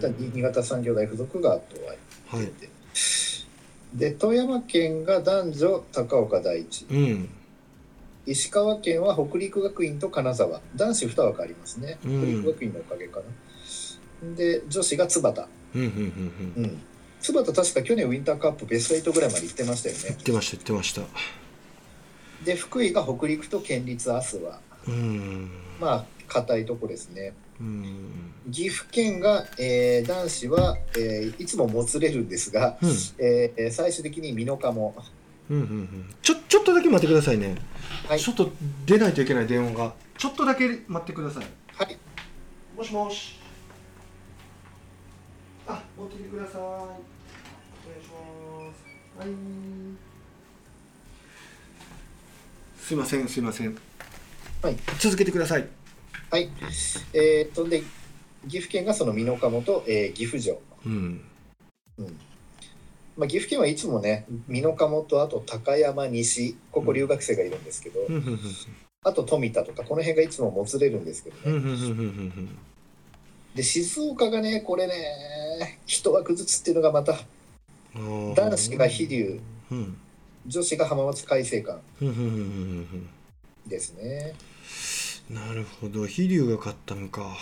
[0.00, 0.08] た。
[0.16, 1.94] 新潟産業大附属があとは
[2.28, 2.52] はい。
[3.92, 6.86] で富山県が男女高岡第一。
[6.88, 7.28] うん。
[8.26, 10.60] 石川県は北陸学院と金沢。
[10.76, 11.98] 男子2枠ありますね。
[12.00, 12.42] 北うん。
[12.44, 13.18] 陸学院のおかげか
[14.22, 16.64] な、で女子が津端うんうんうんうん。
[16.64, 16.82] うん。
[17.20, 20.02] 津端確か去年ウィンターカップベスト8ぐらいまで行ってましたよね。
[20.10, 21.02] 言ってました言ってました。
[22.44, 24.60] で福井が北陸と県立明日は。
[24.86, 25.50] うん。
[25.80, 27.32] まあ硬いとこですね。
[27.60, 28.32] うん。
[28.50, 32.90] 岐阜県が、えー男子は、えーいつももつれるんですが、うん。
[33.18, 34.94] えー最終的に美濃加も
[35.48, 36.14] うんうんうん。
[36.22, 37.54] ちょちょっとだけ待ってくださいね、
[38.08, 38.20] はい。
[38.20, 38.50] ちょっと
[38.84, 39.94] 出ないといけない電話が。
[40.18, 41.46] ちょっとだけ待ってください。
[41.74, 41.96] はい。
[42.76, 43.38] もしもし。
[45.68, 46.60] あ持ってきてください。
[46.60, 46.86] お願
[48.00, 49.26] いします。
[49.26, 49.28] はい。
[52.80, 53.76] すいませんすいません。
[54.62, 54.76] はい。
[54.98, 55.66] 続けてください
[56.36, 56.50] はい。
[57.14, 57.82] えーっとで
[58.46, 60.60] 岐阜県がその美濃加もと、えー岐阜城。
[60.84, 61.22] うん。
[63.16, 68.16] まあ、岐阜県はいつもね美濃加茂とあと高山西ここ留学生がいるんですけど、うん。
[68.16, 68.22] うん。
[68.24, 68.40] うん
[69.04, 71.54] あと富田とかこの辺がいつももつれるんですけどね、うん。
[71.54, 71.62] うん。
[71.62, 71.70] うん。
[71.70, 71.78] うん。
[71.78, 72.58] うん。
[73.54, 77.16] で静岡がねこれね一枠ずつっていうのがまた
[77.94, 79.40] うん男子が飛龍。
[79.70, 79.96] うん。
[80.46, 82.08] 女子が浜松開誠館うん。
[82.08, 82.14] うん。
[82.14, 82.24] うん。
[82.24, 82.36] う
[82.96, 83.08] ん。
[83.66, 84.34] ですね。
[84.40, 84.95] うん
[85.30, 87.36] なるほど飛龍が勝ったのか。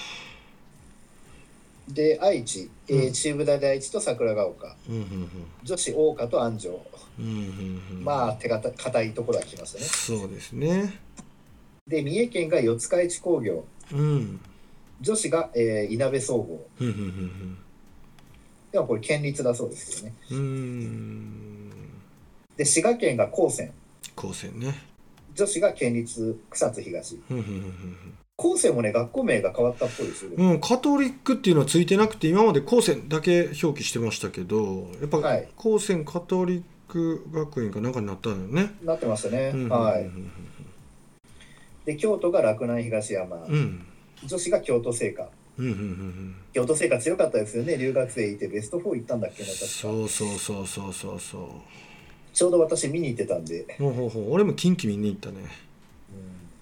[1.89, 3.12] で愛知、えーうん。
[3.12, 4.74] 中部大で愛知と桜ヶ丘。
[4.89, 5.28] うんうんうん。
[5.62, 6.87] 女子桜花と安城。
[7.18, 8.05] うんうんうん。
[8.05, 9.85] まあ手堅硬いところは来ましたね。
[9.85, 10.99] そうですね。
[11.87, 13.64] で三重県が四日市工業。
[13.93, 14.41] うん。
[15.01, 16.66] 女子が、えー、いなべ総合。
[16.80, 17.59] うんうんうん
[18.72, 20.14] でもこれ県立だそうですけどね。
[22.57, 23.70] で滋賀県が高専。
[24.16, 24.93] 高専ね
[25.35, 27.18] 女子が県立草津東。
[27.30, 35.49] うんうんうん高専もね学校名が変わったっぽいですよ、うんうんカトリックっていうのはついてなくて今まで高専だけ表記してましたけどやっぱはい。
[35.55, 38.74] 高専カトリック学院かなんかになったのよね。
[38.82, 40.11] なってましたね、うんはい。
[41.85, 43.87] で京都が洛南東山、うん。
[44.24, 45.28] 女子が京都精華。
[45.57, 46.37] うんうんうんうん。
[46.53, 47.76] 京都精華強かったですよね。
[47.76, 49.66] 留学生いてベスト4行ったんだっけな確か。
[49.66, 51.49] そうそうそうそうそうそう
[52.35, 54.32] ちょうど私見に行ってたんで、ほうほうほう。
[54.32, 55.47] 俺も近畿見に行ったね。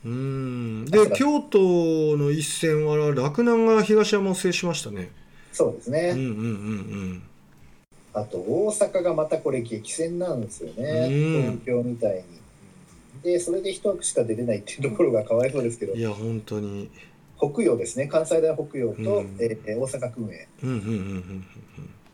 [0.04, 0.84] うん。
[0.84, 1.58] で京都
[2.16, 5.10] の一戦は洛南が東山を制しましたね。
[5.50, 6.30] そうですね、うんうんう
[7.14, 7.22] ん
[8.14, 11.42] あと大阪がまたこれ激戦なんですよね、うん。
[11.42, 12.24] 東京みたいに。
[13.22, 15.94] でそれで一枠しか出れないっていうところがかわいそうですけど。
[15.94, 16.90] うんいや本当に。
[17.38, 18.08] 北洋ですね。
[18.08, 19.36] 関西大北洋と、うん。
[19.40, 21.44] えー大阪訓営うんうんうんうんうん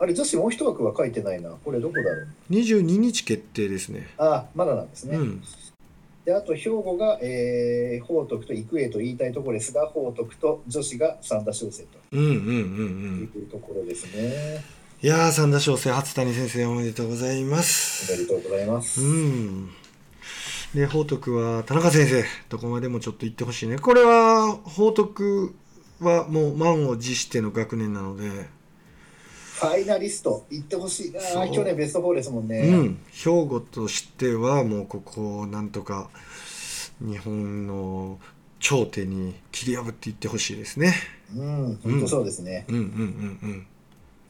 [0.00, 1.50] あれ女子もう一枠は書いてないな。
[1.50, 2.28] これどこだろう。
[2.50, 4.08] 22日決定ですね。
[4.16, 5.42] あまだなんですね、うん。
[6.24, 13.30] であと兵庫が、えー、報徳と育英と言いたいところですが報徳と女子が三田商生とうんうんうんうん。
[13.34, 14.62] いうところですね、
[15.02, 19.70] いやー三田翔生初谷先生おめでとうございまおめすでとうございます、うん。
[20.74, 23.78] で報徳は田中先生どこまでもちょっと行ってほしいね。
[23.78, 25.54] これは報徳
[26.00, 28.46] はもう満を持しての学年なので
[29.58, 36.10] ファイナリスト行ってほしいな去年ベスト4ですもんね、うん、兵庫としてはもうここをなんとか
[37.00, 38.18] 日本の
[38.60, 40.94] 頂点に切り破っていってほしいですね。
[41.36, 42.66] うん、本当そうですね。
[42.68, 43.66] うんうん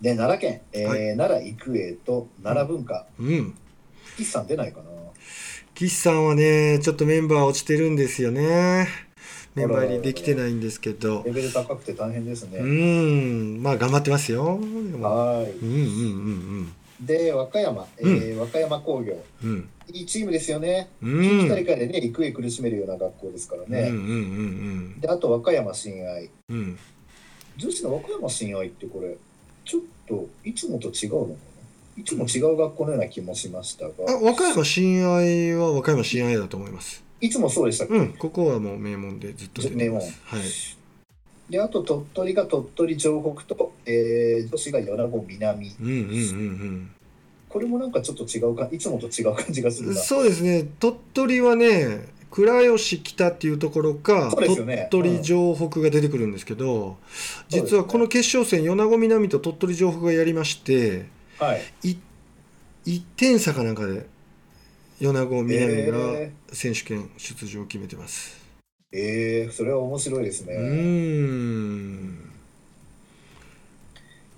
[0.01, 3.35] で、奈良県、えーはい奈良育英と奈良文化、うんうん。
[3.35, 3.55] うん。
[4.17, 4.85] 岸さん出ないかな？
[5.75, 8.87] 岸さんはねちょっとメンバー落ちてるんですよね。
[9.59, 11.33] メンバー入りできてないんですけどレ。
[11.33, 12.61] ベル高くて大変ですうね。
[12.61, 14.45] んまあ頑張ってますよ。
[14.45, 15.77] はうんうんう
[16.63, 17.07] んい。
[17.07, 20.91] で、和歌山、えー和歌山工業、うんうんいいチームですよね。
[21.03, 23.89] うん近畿大会でね、育英苦しめるような学校ですからね。
[23.89, 24.05] うんうんう
[24.97, 26.31] んで、あと和歌山親愛。
[26.51, 26.79] うんうん
[27.57, 29.17] 女子の和歌山親愛ってこれ、
[29.65, 32.03] ちょっといつもと違うのかな？
[32.03, 37.03] いつも違う学校のような気もしましたが、あ和歌山親愛は和歌山親愛だと思います。
[37.21, 40.21] いつもそうでしたっけ、うんここはもう名門でずっと出てます。
[40.25, 40.41] はい。
[41.51, 45.77] で、あと鳥取が鳥取城北と、えー女子が米子南。
[45.81, 46.91] うんうんうん
[47.49, 50.01] これもなんかちょっと違うか、いつもと違う感じがすうん、るな。
[50.01, 54.31] そうですね鳥取はね倉吉北っていうところか、
[54.67, 56.99] ね鳥取城北が出てくるんですけど、
[57.49, 61.07] 実はこの決勝戦米子南と鳥取城北がやりまして
[61.39, 61.63] はい。
[61.85, 61.97] い
[62.85, 64.07] 1点差かなんかで
[65.01, 68.37] 米子南がえ選手権出場を決めてます。
[68.93, 68.99] ー、
[69.45, 70.55] えーそれは面白いですうね。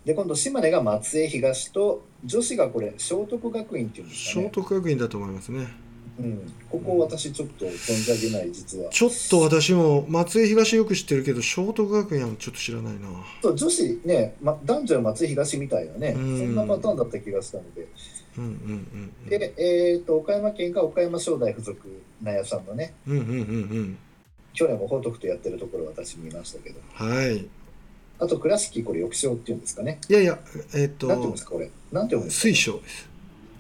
[0.05, 4.51] で、今度島根が松江東と、女子がこれ、聖徳学院っていうんですか聖ね。
[4.51, 5.69] 徳学院だと思いますね。
[6.19, 6.53] うん。
[6.71, 8.91] ここ私ちょっと存じ上げない、実は。
[8.91, 13.09] ちょっと私も松江東よく知ってるけど聖徳学院はちょっと知らないな。
[13.43, 17.89] そう女子ね、ま、男女は松江東みたいなね、うんそんなパターンだった気がしたので。
[18.39, 18.51] うんうん
[19.25, 21.77] うんで、えっ、と、岡山県が岡山商大附属
[22.23, 23.41] 納屋さんのね、うんうんうんう
[23.81, 23.99] ん
[24.53, 26.77] 去年も報徳とやってるところ私見ましたけど。
[27.01, 27.47] うんはい
[28.19, 29.99] あと、倉敷、これ、翼章っていうんですかね。
[30.07, 30.39] いやいや
[30.75, 31.71] えっ、なんて読むんとですか、これ。
[31.91, 32.43] なんて読むんですか？
[32.43, 33.09] 水晶です、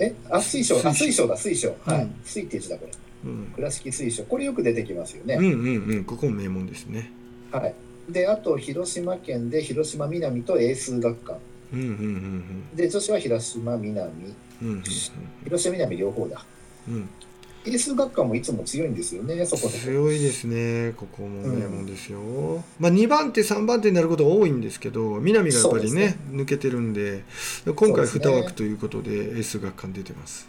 [0.01, 0.15] え？
[0.29, 1.75] あ、水晶、あ、水水晶だ、水晶。
[1.87, 2.03] はい。
[2.03, 2.93] うん水って字だ、これ。
[3.25, 4.25] うん、倉敷水晶。
[4.25, 5.37] これよく出てきますよね。
[5.37, 7.11] うんうんうんここも名門ですね
[7.53, 7.75] はい。
[8.11, 11.39] で、あと、広島県で広島南と英数学館。
[11.73, 11.91] うんうんう
[12.75, 14.35] んで、女子は広島南。
[14.63, 14.83] うんうん
[15.45, 16.45] 広島南両方だ。
[16.89, 16.95] うん。
[16.95, 17.09] うん
[17.63, 19.69] 英数学館もいつも強いんですよね、そこ。
[19.69, 22.19] 強いですねここも名門ですよ、
[22.79, 27.23] まあ2番手3番手になることが多いんですけど南がやっぱりねそう抜けてるんで
[27.67, 30.49] 今回2そうですね枠ということでエース学館出てます。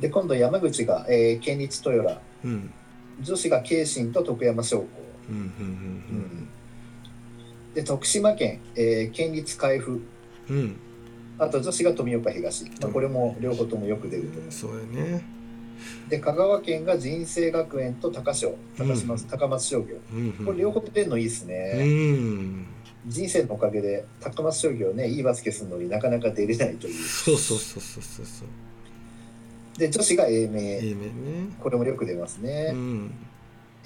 [0.00, 2.20] で、今度山口が、えー県立豊良。
[2.44, 2.70] うん。
[3.22, 4.86] 女子が慶信と徳山商工。
[5.30, 6.48] うんうんうん
[7.74, 10.02] で、徳島県、えー県立海部。
[10.50, 10.76] うんうん
[11.38, 15.24] あと女子が富岡東、まあ、これも両方ともよく出るとそうやね。
[16.08, 19.20] で香川県が人生学園と高商高島、うん。
[19.20, 19.96] 高松商業。
[20.12, 22.66] うんこれ両方出るのいいですうね、ん。
[23.06, 26.94] 人生のおかげで高松商業ねいいバスケするのになかなか出れないという。
[27.04, 29.78] そうそうそうそうそうそう。
[29.78, 31.10] で女子が英明、いいね。
[31.60, 33.10] これもよく出ますね、うん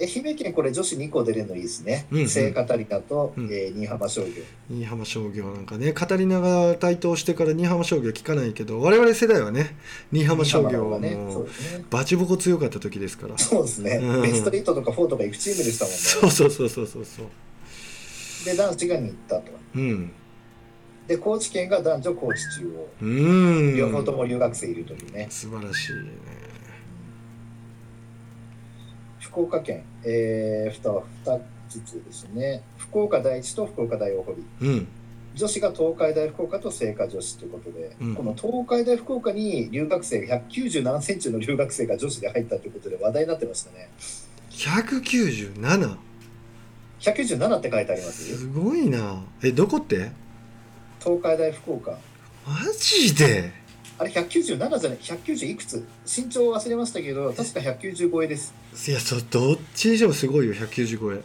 [0.01, 2.29] 愛媛県これ女子2校出れるのいいですね、うんうん。
[2.29, 3.45] 聖カタリナと、うん。
[3.45, 4.29] えー新居浜商業。
[4.69, 9.75] 新居浜商業なんかねカタリナが台頭してから新居浜商業聞かないけど我々世代はね
[10.11, 11.85] 新居浜商業はもううですね。
[11.89, 13.37] バチボコ強かった時ですから。
[13.37, 14.21] そうですね、うん。
[14.21, 15.97] ベスト8とか4とか行くチームでしたもんね。
[15.97, 17.05] そうそうそうそうそう。
[17.05, 17.25] そう
[18.45, 19.51] で男子が2行ったと。
[19.75, 20.11] うん。
[21.07, 22.87] で高知県が男女高知中央。
[23.01, 23.75] うん。
[23.75, 26.11] 両方とも留学生いるというね、素晴らしいね
[29.31, 32.63] 福岡県、えー、2, 2つですね。
[32.77, 34.43] 福岡第一と福岡大大堀。
[34.61, 34.87] うん。
[35.33, 38.15] 女子が東海大福岡と聖火女子ということで、うん。
[38.15, 43.89] この東海大福岡に留学生197センチの留学生が女子で入ったということで話題になってましたね。
[44.49, 45.95] 197?
[46.99, 48.37] 197って書いてあります？
[48.37, 49.23] すごいな。
[49.41, 50.11] えどこって？
[50.99, 51.97] 東海大福岡。
[52.45, 53.53] マジで？
[54.01, 55.85] あれ197じゃない190いくつ？
[56.07, 58.51] 身長忘れましたけど確か190超えです、
[58.89, 61.21] いやそうどっちにしてもすごいよ190超え。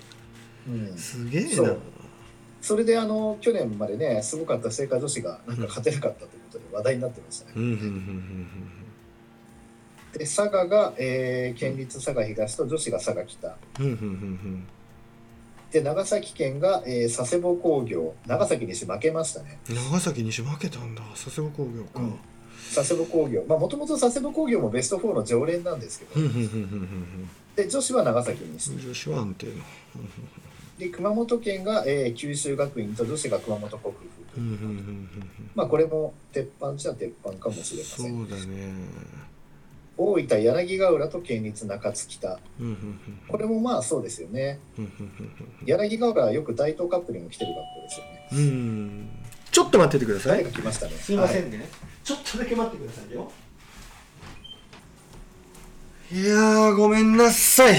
[0.69, 1.75] うん、すげえな。
[2.61, 7.77] それであの去年までねすごかった聖火女子がなんか勝てなかったということで話題になってましたね、
[10.13, 13.57] で佐賀が、えー県立佐賀東と女子が佐賀北。
[15.71, 18.15] で長崎県が、えー佐世保工業。
[18.27, 19.59] 長崎西負けましたね。
[19.71, 21.01] うん長崎西負けたんだ。
[21.15, 22.01] 佐世保工業か。
[22.01, 22.19] うん
[22.75, 23.45] 佐世保工業。
[23.49, 26.21] まあもともと佐世保工業もベスト4の常連なんですけど、
[27.57, 29.53] で女子は長崎西うん女子は安定の。
[30.79, 34.01] で熊本県が、えー九州学院と女子が熊本国府、
[35.55, 38.23] まあこれも鉄板じゃ鉄板かもしれまそせん。
[38.25, 38.75] うだね。
[39.99, 42.39] 大分柳ヶ浦と県立中津北。
[43.29, 44.59] これもまあそうですよね。
[45.65, 47.89] 柳ヶ浦はよく大東カップにも来てる学校で
[48.35, 49.09] すよね
[49.57, 51.49] ちょっと待っててくださ誰いが来ましたねすいませはい。
[51.49, 51.67] んね、
[52.05, 53.33] ちょっとだけ待ってくださいよ。
[56.13, 57.75] いやーごめんなさい。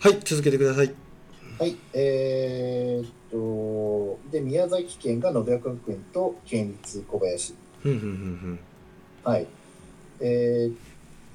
[0.00, 0.92] はい続けてください。
[1.56, 7.54] はい、えーっと、で、宮崎県が延岡学園と県立小林。
[7.84, 8.58] うんうんうん
[9.22, 9.46] はい。
[10.18, 10.76] えーっ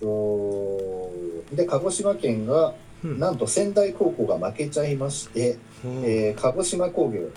[0.02, 3.12] と、で、鹿児島県が、うん。
[3.12, 7.30] うんなんと仙台高校が負けちゃいまして、おーえー鹿児島工業。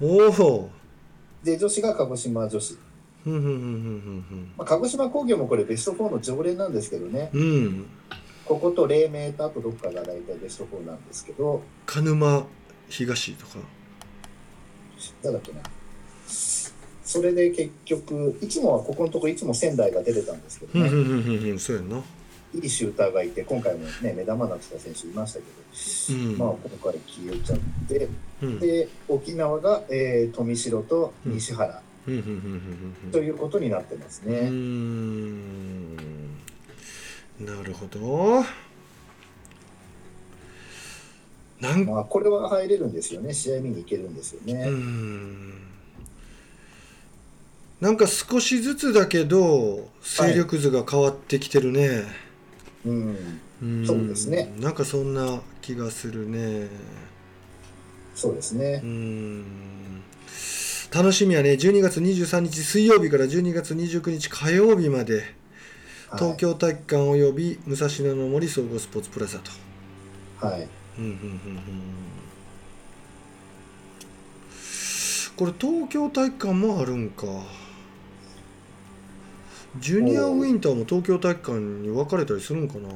[0.00, 0.70] おお
[1.44, 2.78] で、女子が鹿児島女子。
[4.56, 7.86] まあ、鹿児島工業もこれベスト4の常連なんですけどね、うん。
[8.44, 12.46] ここと黎明とあとどっかが大体ベスト4なんですけど、鹿沼
[12.88, 13.58] 東とか。
[15.22, 15.60] なんだっけな。
[17.04, 20.88] それで結局、いつもはここのとこいつも仙台が出てたんですけどね。
[20.88, 21.58] うんうんうんうんうん。
[21.58, 22.02] そうやんな
[22.54, 26.38] いいシューターがいて、今回もね、目玉になってた選手いましたけど、うん。
[26.38, 28.08] まあ、今回消えちゃって、
[28.42, 28.58] うん。
[28.60, 33.10] で、沖縄が、えー富城と西原うん。
[33.12, 34.48] ということになってますね。
[34.50, 35.96] ん。
[37.40, 38.44] なるほど。
[41.60, 44.68] なんまあ、これは入れるんですよね、試合見に行けるんですよね。
[44.68, 45.74] ん。
[47.80, 52.04] なんか少しずつだけど勢力図が変わってきてるね、
[52.84, 54.52] うん、うんそうですね。
[54.58, 56.68] なんかそんな気がするね。
[58.14, 58.80] そうですね。
[58.82, 58.86] う。
[58.86, 59.44] ん。
[60.92, 61.52] 楽しみはね。
[61.52, 65.34] 12月23日水曜日から12月29日火曜日まで
[66.08, 66.18] はい。
[66.18, 69.50] 東京体育館および武蔵野の森総合スポーツプラザと。
[70.46, 70.68] はい。
[70.98, 72.04] うんうんうんうん。
[75.36, 77.26] これ東京体育館もあるんか
[79.80, 82.88] ジュニアウィンターも東京体育館に分かれたりするんかな？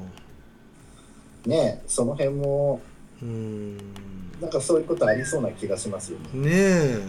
[1.46, 2.80] ねその辺も、
[3.22, 3.76] うーん。
[4.40, 6.26] なんかそういうことありそうな気がしますよね。
[6.34, 7.02] ねえ。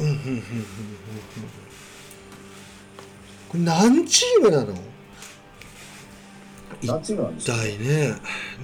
[0.00, 0.06] うん。
[0.06, 0.42] うんうんうんうんうん。
[3.48, 4.72] これ何チームなの？
[4.72, 4.76] うん、
[6.88, 8.14] 何チームなんでしょうだいね。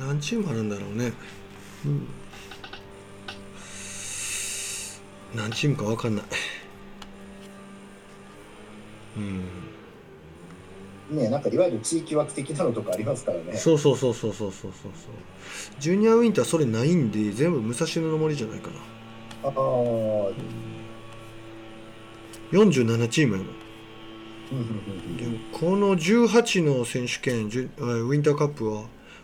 [0.01, 1.13] 何チームあるんだろうね、
[1.85, 2.09] うん、
[5.35, 6.25] 何チームか分かんない
[11.11, 13.57] うん、ねなんかいわゆる地域枠的なのとかありますからね。
[13.57, 14.93] そうそうそうそうそうそうそう。
[15.81, 18.77] ジュニアウィンターそれないんで全部武蔵野の森じゃないかな。
[19.45, 19.53] ああ、
[22.53, 23.59] 47チームやもん。
[25.17, 28.83] でもこの18の選手権ウィンターカップは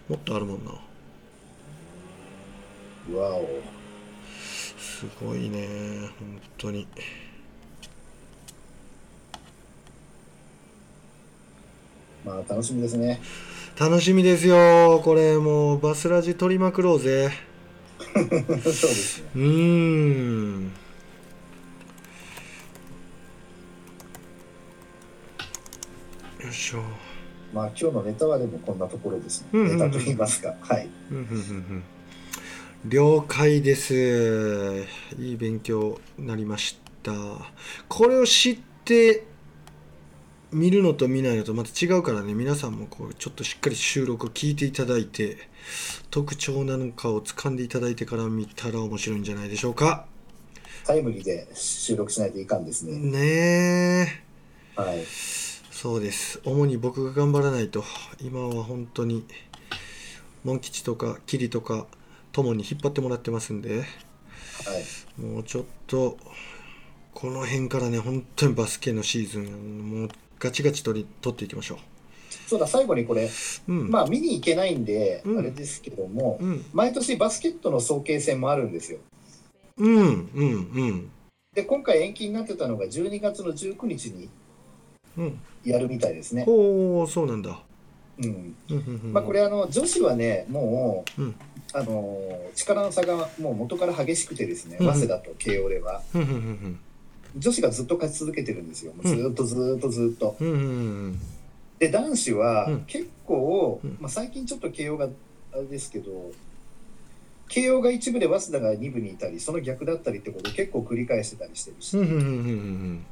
[0.08, 0.72] もっとあるもんな。
[3.18, 3.48] わお。
[4.78, 5.66] すごいね
[6.18, 6.86] 本当に。
[12.24, 13.20] まあ楽しみですね。
[13.78, 17.32] 楽しみですよこれもうバスラジ取りまくろうぜ
[18.14, 19.30] そうですね。
[19.34, 20.64] うーん
[26.40, 26.82] よいしょ
[27.52, 29.48] まあ今日のネタはでもこんなところですね。
[29.52, 30.54] うんうんうんネタと言いますか。
[30.60, 30.88] はい。
[31.10, 31.82] うんうんうんうん
[32.86, 34.86] 了解です
[35.18, 37.12] いい勉強になりました
[37.88, 39.24] これを知って
[40.54, 45.36] 見るのと見ないのとまた違うからね皆さんもこうちょっとしっかり収録を聞いていただいて
[46.12, 50.06] 特徴なのかを掴んでいただいてから見たら面白いんじゃないでしょうか
[50.86, 52.98] タイムリーで収録しないといかんですね。
[52.98, 54.22] ね
[54.76, 55.04] えはい。
[55.72, 57.82] そうです主に僕が頑張らないと
[58.20, 59.24] 今は本当に
[60.44, 61.86] モン吉とかキリとか
[62.30, 65.20] ともに引っ張ってもらってますんではい。
[65.20, 66.16] もうちょっと
[67.12, 70.08] この辺からね本当にバスケのシーズンもう
[70.44, 71.78] ガチガチ取り取っていきましょ
[72.46, 73.90] そうだ、最後にこれ、ううん。
[73.90, 75.38] まあ見に行けないんで、うん。
[75.38, 76.64] あれですけども、うん。
[76.74, 78.98] 毎年バスケットの早慶戦もあるんですよ。
[79.78, 81.10] うんうんうん。
[81.54, 84.28] で、今回延期になってたのが12月の19日に
[85.16, 85.40] うん。
[85.64, 86.44] やるみたいですね。
[86.44, 87.62] ほうそうなんだ。
[88.18, 88.26] うん。
[88.26, 89.12] うんうんうん。
[89.14, 91.34] まあこれあの女子はね、もう、うん。
[91.72, 92.20] あの
[92.54, 96.78] 力の差がもう元から激しくてですね、うん早稲田と慶応では、うんうんうん
[97.36, 98.92] 女子がずっと勝ち続けてるんですよ。
[98.92, 100.36] もうずっとずっとずっと。
[100.40, 101.20] うんうんうん
[101.78, 102.84] で、男子はうん。
[102.86, 103.96] 結構、うん。
[104.00, 105.08] まあ最近ちょっと慶応が
[105.52, 106.30] あれですけど、
[107.48, 113.04] 慶応が一部で早稲田が二部にいたり、その逆だったりってことを結構繰り返してたりしてるし、うんうんうんうん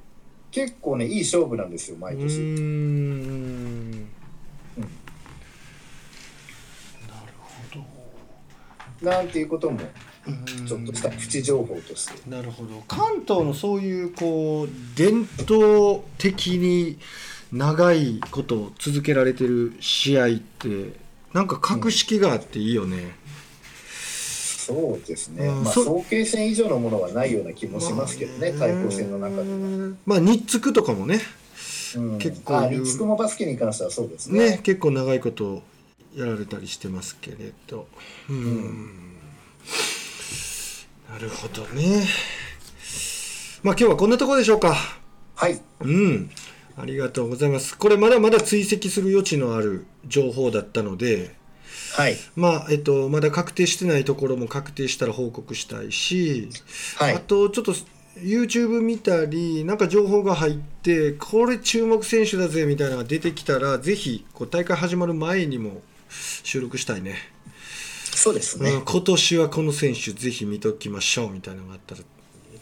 [0.53, 2.20] 結構ね、いい勝負なんですよ、毎うん。
[2.20, 2.35] う年。
[2.39, 4.09] ーん
[9.03, 10.11] なんていうことも、うん
[10.66, 12.31] ちょっとしたプチ情報として。
[12.31, 12.82] なるほど。
[12.86, 16.99] 関東のそういうこう伝統的に
[17.53, 20.93] 長いことを続けられてる試合って
[21.32, 23.15] なんか格式があっていいよね、
[24.59, 29.97] そうですね、まあ、早慶戦以上のものはないような気もしますけどね、対抗戦の中では。
[30.07, 31.20] まあ日付とかもね
[31.94, 34.53] うん、結構あ、リツクもバスケに関してはそうですね。
[34.53, 35.62] ね結構長いこと
[36.16, 37.86] やられたりしてますけれど。
[38.31, 38.90] うんうん
[41.12, 42.06] なるほどね。
[43.62, 44.74] まあ今日はこんなところでしょうか。
[45.34, 46.30] はい、うん。
[46.74, 47.76] ありがとうございます。
[47.76, 51.34] これまだまだ追跡する余地のある情報だったので
[51.94, 56.48] はい、まあえっとまだ確定してないところも確定したら報告したいし、
[56.97, 57.16] はい。
[57.16, 57.74] あ、とちょっと
[58.16, 67.16] YouTube 見たりなんか情報が入ってこれ注目選手だぜみたいなのが出てきたらぜひこう大会始まる前にも収録したいね
[68.23, 68.70] そうですね。
[68.70, 72.03] うん、今年はこの選手ぜひ見ときましょうみたいなのがあったら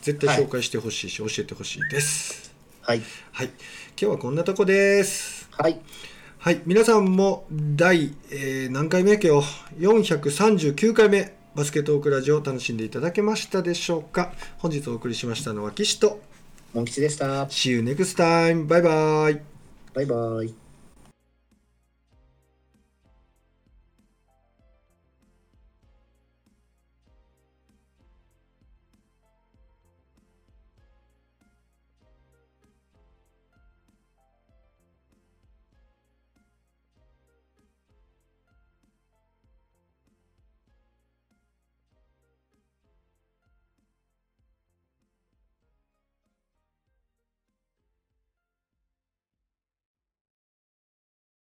[0.01, 3.55] 絶対紹介してほしいし、教えてほしいですはい、はい今
[3.95, 5.79] 日はこんなとこですはい、
[6.39, 9.47] はい皆さんも第、えー何回目今日
[9.79, 14.33] ？439回目バスケットオークラジオ楽しんでいただけましたでしょうか？
[14.57, 16.23] 本日お送りしましたのは岸と
[16.73, 17.45] モン吉でした。
[17.45, 18.67] See you next time.
[18.67, 19.43] バイバイ。
[19.93, 20.60] バイバイ。